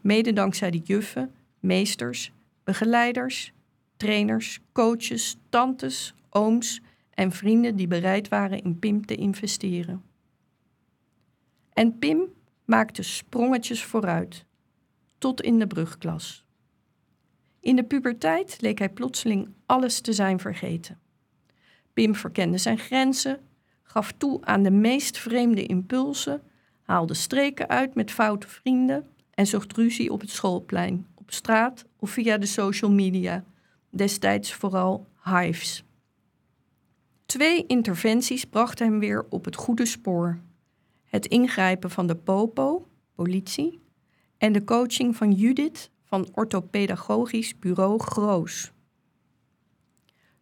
[0.00, 2.32] Mede dankzij de juffen, meesters,
[2.64, 3.52] begeleiders,
[3.96, 6.80] trainers, coaches, tantes, ooms
[7.10, 10.02] en vrienden die bereid waren in Pim te investeren.
[11.72, 12.34] En Pim
[12.66, 14.44] maakte sprongetjes vooruit,
[15.18, 16.44] tot in de brugklas.
[17.60, 20.98] In de puberteit leek hij plotseling alles te zijn vergeten.
[21.92, 23.40] Pim verkende zijn grenzen,
[23.82, 26.42] gaf toe aan de meest vreemde impulsen,
[26.82, 32.10] haalde streken uit met foute vrienden en zocht ruzie op het schoolplein, op straat of
[32.10, 33.44] via de social media,
[33.90, 35.84] destijds vooral hives.
[37.26, 40.38] Twee interventies brachten hem weer op het goede spoor.
[41.06, 43.80] Het ingrijpen van de POPO, politie,
[44.38, 48.72] en de coaching van Judith van orthopedagogisch bureau Groos.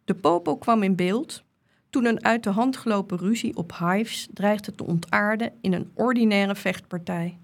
[0.03, 1.43] De popo kwam in beeld
[1.89, 6.55] toen een uit de hand gelopen ruzie op Hives dreigde te ontaarden in een ordinaire
[6.55, 7.39] vechtpartij.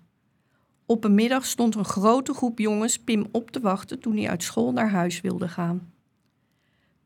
[0.85, 4.43] Op een middag stond een grote groep jongens Pim op te wachten toen hij uit
[4.43, 5.93] school naar huis wilde gaan.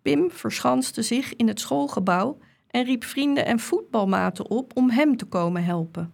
[0.01, 2.37] Pim verschanste zich in het schoolgebouw
[2.75, 6.13] en riep vrienden en voetbalmaten op om hem te komen helpen.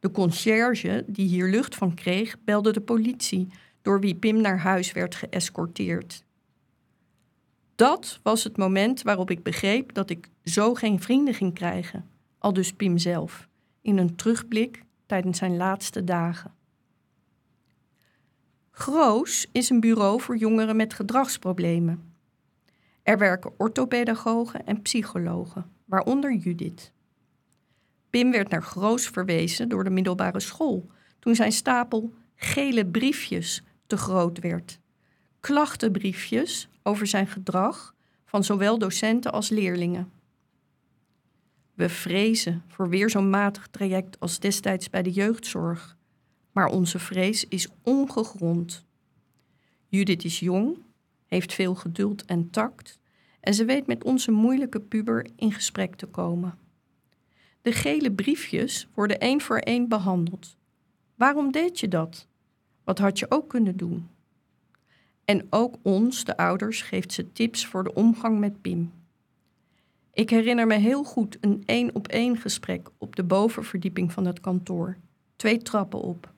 [0.00, 3.48] De conciërge, die hier lucht van kreeg, belde de politie,
[3.82, 6.24] door wie Pim naar huis werd geëscorteerd.
[7.74, 12.08] Dat was het moment waarop ik begreep dat ik zo geen vrienden ging krijgen,
[12.38, 13.48] al dus Pim zelf,
[13.82, 16.54] in een terugblik tijdens zijn laatste dagen.
[18.70, 22.07] Groos is een bureau voor jongeren met gedragsproblemen.
[23.08, 26.92] Er werken orthopedagogen en psychologen, waaronder Judith.
[28.10, 33.96] Pim werd naar Groos verwezen door de middelbare school toen zijn stapel gele briefjes te
[33.96, 34.78] groot werd.
[35.40, 37.94] Klachtenbriefjes over zijn gedrag
[38.24, 40.12] van zowel docenten als leerlingen.
[41.74, 45.96] We vrezen voor weer zo'n matig traject als destijds bij de jeugdzorg,
[46.52, 48.84] maar onze vrees is ongegrond.
[49.86, 50.78] Judith is jong,
[51.26, 52.97] heeft veel geduld en tact
[53.48, 56.58] en ze weet met onze moeilijke puber in gesprek te komen.
[57.62, 60.56] De gele briefjes worden één voor één behandeld.
[61.14, 62.26] Waarom deed je dat?
[62.84, 64.08] Wat had je ook kunnen doen?
[65.24, 68.92] En ook ons, de ouders, geeft ze tips voor de omgang met Pim.
[70.12, 74.40] Ik herinner me heel goed een één op één gesprek op de bovenverdieping van het
[74.40, 74.96] kantoor,
[75.36, 76.32] twee trappen op,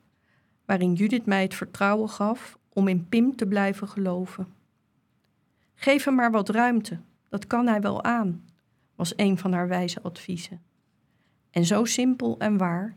[0.64, 4.59] waarin Judith mij het vertrouwen gaf om in Pim te blijven geloven.
[5.82, 6.98] Geef hem maar wat ruimte,
[7.28, 8.44] dat kan hij wel aan,
[8.94, 10.62] was een van haar wijze adviezen.
[11.50, 12.96] En zo simpel en waar.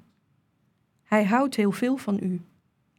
[1.04, 2.42] Hij houdt heel veel van u.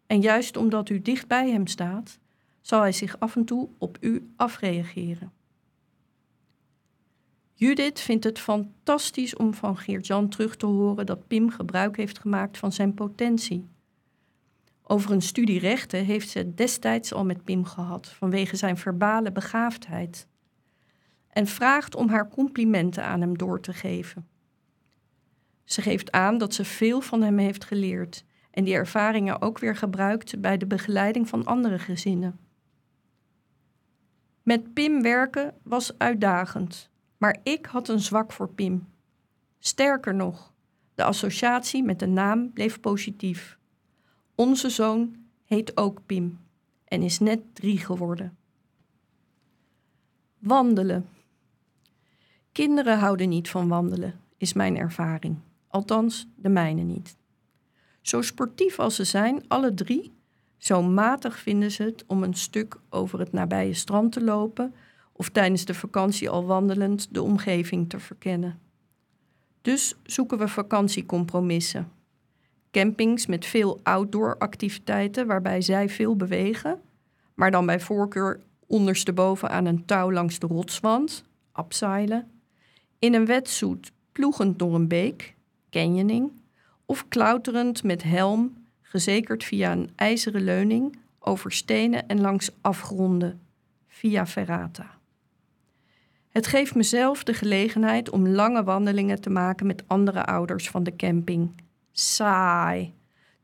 [0.07, 2.19] En juist omdat u dicht bij hem staat,
[2.61, 5.33] zal hij zich af en toe op u afreageren.
[7.55, 12.59] Judith vindt het fantastisch om van Geert-Jan terug te horen dat Pim gebruik heeft gemaakt
[12.59, 13.69] van zijn potentie.
[14.87, 19.33] Over een studie rechten heeft ze het destijds al met Pim gehad vanwege zijn verbale
[19.33, 20.29] begaafdheid.
[21.29, 24.29] En vraagt om haar complimenten aan hem door te geven.
[25.65, 29.77] Ze geeft aan dat ze veel van hem heeft geleerd en die ervaringen ook weer
[29.77, 32.39] gebruikt bij de begeleiding van andere gezinnen.
[34.43, 38.89] Met Pim werken was uitdagend, maar ik had een zwak voor Pim.
[39.59, 40.53] Sterker nog,
[40.95, 43.59] de associatie met de naam bleef positief.
[44.35, 46.39] Onze zoon heet ook Pim
[46.85, 48.37] en is net drie geworden.
[50.39, 51.09] Wandelen.
[52.53, 55.39] Kinderen houden niet van wandelen, is mijn ervaring.
[55.69, 57.17] Althans, de mijne niet.
[58.01, 60.13] Zo sportief als ze zijn, alle drie,
[60.57, 64.75] zo matig vinden ze het om een stuk over het nabije strand te lopen
[65.13, 68.59] of tijdens de vakantie al wandelend de omgeving te verkennen.
[69.63, 71.93] Dus zoeken we vakantiecompromissen.
[72.75, 76.81] Campings met veel outdoor activiteiten waarbij zij veel bewegen,
[77.35, 82.31] maar dan bij voorkeur ondersteboven aan een touw langs de rotswand, abseilen.
[82.99, 85.35] In een wetsuit ploegend door een beek,
[85.71, 86.33] canyoning,
[86.87, 93.41] of klauterend met helm, gezekerd via een ijzeren leuning, over stenen en langs afgronden,
[93.89, 94.91] via ferrata.
[96.29, 100.97] Het geeft mezelf de gelegenheid om lange wandelingen te maken met andere ouders van de
[100.97, 101.51] camping.
[101.97, 102.95] Saai.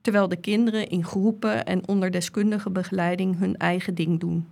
[0.01, 4.48] Terwijl de kinderen in groepen en onder deskundige begeleiding hun eigen ding doen.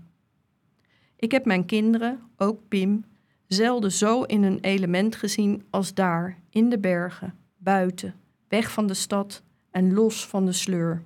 [1.17, 3.05] Ik heb mijn kinderen, ook Pim,
[3.47, 8.15] zelden zo in een element gezien als daar, in de bergen, buiten,
[8.49, 11.03] weg van de stad en los van de sleur.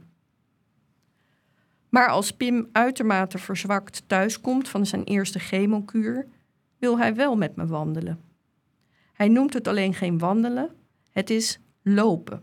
[1.88, 6.26] Maar als Pim uitermate verzwakt thuiskomt van zijn eerste chemokuur,
[6.78, 8.20] wil hij wel met me wandelen.
[9.12, 10.70] Hij noemt het alleen geen wandelen,
[11.10, 12.42] het is lopen.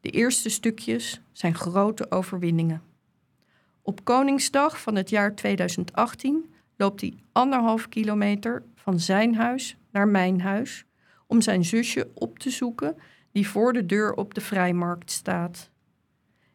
[0.00, 2.82] De eerste stukjes zijn grote overwinningen.
[3.82, 10.40] Op Koningsdag van het jaar 2018 loopt hij anderhalf kilometer van zijn huis naar mijn
[10.40, 10.84] huis
[11.26, 12.96] om zijn zusje op te zoeken
[13.32, 15.70] die voor de deur op de vrijmarkt staat.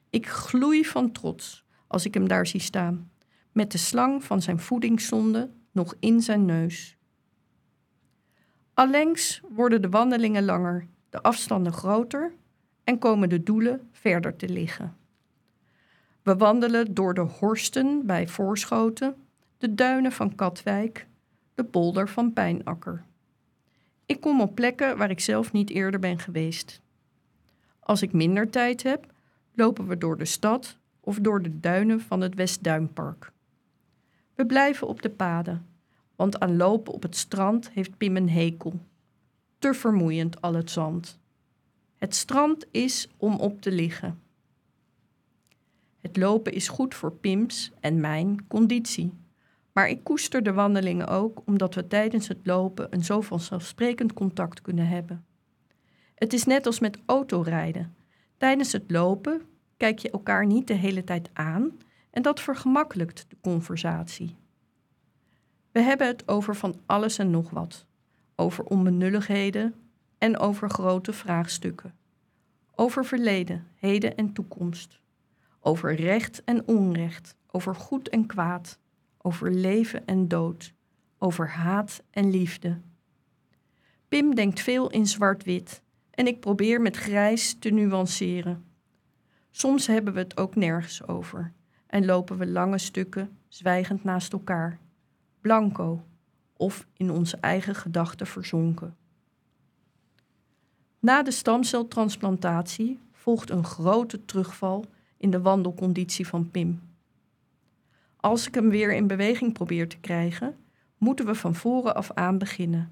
[0.10, 3.12] Ik gloei van trots als ik hem daar zie staan,
[3.52, 6.98] met de slang van zijn voedingszonde nog in zijn neus.
[8.74, 12.34] Allengs worden de wandelingen langer, de afstanden groter
[12.84, 14.96] en komen de doelen verder te liggen.
[16.22, 19.16] We wandelen door de horsten bij Voorschoten,
[19.58, 21.08] de duinen van Katwijk,
[21.56, 23.04] de polder van Pijnakker.
[24.06, 26.82] Ik kom op plekken waar ik zelf niet eerder ben geweest.
[27.80, 29.14] Als ik minder tijd heb,
[29.54, 33.32] lopen we door de stad of door de duinen van het Westduinpark.
[34.36, 35.66] We blijven op de paden,
[36.16, 38.80] want aan lopen op het strand heeft Pim een hekel.
[39.60, 41.20] Te vermoeiend al het zand.
[42.04, 44.22] Het strand is om op te liggen.
[46.02, 49.14] Het lopen is goed voor Pims en mijn conditie.
[49.72, 54.62] Maar ik koester de wandelingen ook omdat we tijdens het lopen een zo vanzelfsprekend contact
[54.62, 55.26] kunnen hebben.
[56.16, 57.96] Het is net als met autorijden.
[58.38, 59.42] Tijdens het lopen
[59.78, 61.78] kijk je elkaar niet de hele tijd aan
[62.12, 64.36] en dat vergemakkelijkt de conversatie.
[65.72, 67.86] We hebben het over van alles en nog wat.
[68.36, 69.76] Over onbenulligheden
[70.24, 71.94] en over grote vraagstukken.
[72.76, 75.00] Over verleden, heden en toekomst.
[75.60, 77.36] Over recht en onrecht.
[77.52, 78.80] Over goed en kwaad.
[79.18, 80.74] Over leven en dood.
[81.18, 82.80] Over haat en liefde.
[84.08, 85.82] Pim denkt veel in zwart-wit
[86.12, 88.66] en ik probeer met grijs te nuanceren.
[89.52, 91.54] Soms hebben we het ook nergens over
[91.88, 94.80] en lopen we lange stukken zwijgend naast elkaar
[95.42, 96.04] blanco
[96.58, 98.96] of in onze eigen gedachten verzonken.
[101.04, 104.86] Na de stamceltransplantatie volgt een grote terugval
[105.18, 106.82] in de wandelconditie van Pim.
[108.16, 110.56] Als ik hem weer in beweging probeer te krijgen,
[110.98, 112.92] moeten we van voren af aan beginnen.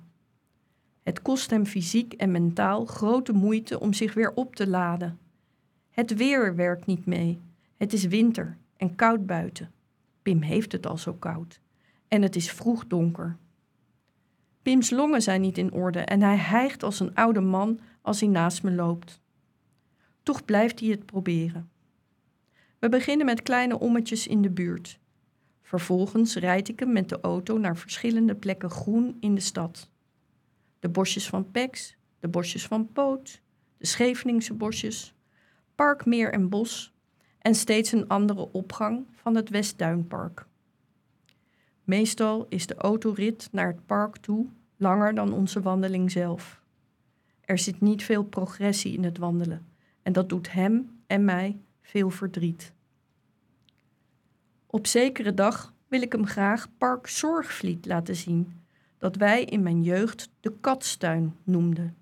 [1.03, 5.19] Het kost hem fysiek en mentaal grote moeite om zich weer op te laden.
[5.89, 7.39] Het weer werkt niet mee.
[7.77, 9.71] Het is winter en koud buiten.
[10.21, 11.59] Pim heeft het al zo koud
[12.07, 13.37] en het is vroeg donker.
[14.61, 18.29] Pims longen zijn niet in orde en hij hijgt als een oude man als hij
[18.29, 19.19] naast me loopt.
[20.23, 21.69] Toch blijft hij het proberen.
[22.79, 24.99] We beginnen met kleine ommetjes in de buurt.
[25.61, 29.89] Vervolgens rijd ik hem met de auto naar verschillende plekken groen in de stad.
[30.79, 33.41] De bosjes van Pex, de bosjes van Poot,
[33.77, 35.13] de Scheveningse bosjes,
[35.75, 36.93] Park Meer en Bos
[37.39, 40.45] en steeds een andere opgang van het Westduinpark.
[41.83, 44.47] Meestal is de autorit naar het park toe
[44.77, 46.60] langer dan onze wandeling zelf.
[47.51, 49.65] Er zit niet veel progressie in het wandelen
[50.01, 52.73] en dat doet hem en mij veel verdriet.
[54.67, 58.53] Op zekere dag wil ik hem graag Park Zorgvliet laten zien,
[58.97, 61.97] dat wij in mijn jeugd de katstuin noemden.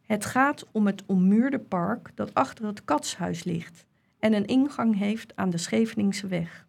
[0.00, 3.86] Het gaat om het ommuurde park dat achter het katshuis ligt
[4.18, 6.66] en een ingang heeft aan de Scheveningse weg.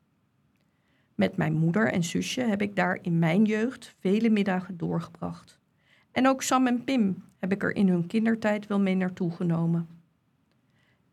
[1.15, 5.61] Met mijn moeder en zusje heb ik daar in mijn jeugd vele middagen doorgebracht.
[6.14, 9.88] En ook Sam en Pim heb ik er in hun kindertijd wel mee naartoe genomen.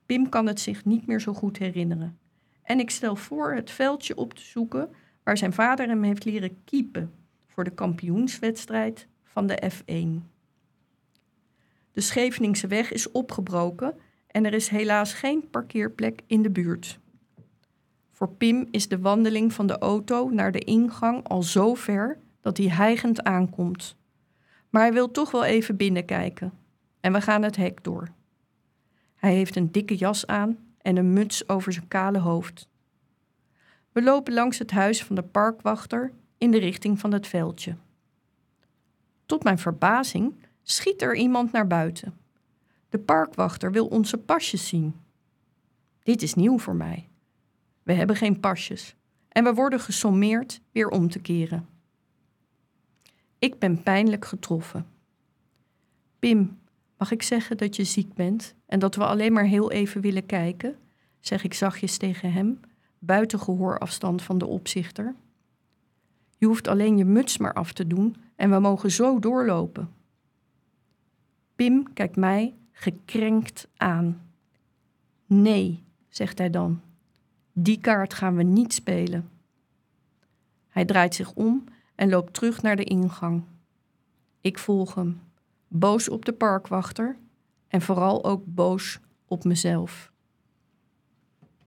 [0.06, 2.18] Pim kan het zich niet meer zo goed herinneren.
[2.62, 4.90] En ik stel voor het veldje op te zoeken
[5.22, 7.12] waar zijn vader hem heeft leren kiepen
[7.46, 10.28] voor de kampioenswedstrijd van de F1.
[11.92, 13.94] De Scheveningse weg is opgebroken
[14.26, 16.98] en er is helaas geen parkeerplek in de buurt.
[18.12, 22.56] Voor Pim is de wandeling van de auto naar de ingang al zo ver dat
[22.56, 23.96] hij hijgend aankomt.
[24.70, 26.52] Maar hij wil toch wel even binnenkijken
[27.00, 28.08] en we gaan het hek door.
[29.14, 32.68] Hij heeft een dikke jas aan en een muts over zijn kale hoofd.
[33.92, 37.76] We lopen langs het huis van de parkwachter in de richting van het veldje.
[39.26, 42.18] Tot mijn verbazing schiet er iemand naar buiten.
[42.88, 44.94] De parkwachter wil onze pasjes zien.
[46.02, 47.08] Dit is nieuw voor mij.
[47.82, 48.94] We hebben geen pasjes
[49.28, 51.68] en we worden gesommeerd weer om te keren.
[53.40, 54.86] Ik ben pijnlijk getroffen.
[56.18, 56.58] Pim,
[56.96, 60.26] mag ik zeggen dat je ziek bent en dat we alleen maar heel even willen
[60.26, 60.78] kijken?
[61.20, 62.60] zeg ik zachtjes tegen hem,
[62.98, 65.14] buiten gehoorafstand van de opzichter.
[66.38, 69.90] Je hoeft alleen je muts maar af te doen en we mogen zo doorlopen.
[71.54, 74.32] Pim kijkt mij gekrenkt aan.
[75.26, 76.80] Nee, zegt hij dan.
[77.52, 79.28] Die kaart gaan we niet spelen.
[80.68, 81.64] Hij draait zich om
[82.00, 83.44] en loopt terug naar de ingang.
[84.40, 85.20] Ik volg hem,
[85.68, 87.16] boos op de parkwachter
[87.68, 90.09] en vooral ook boos op mezelf.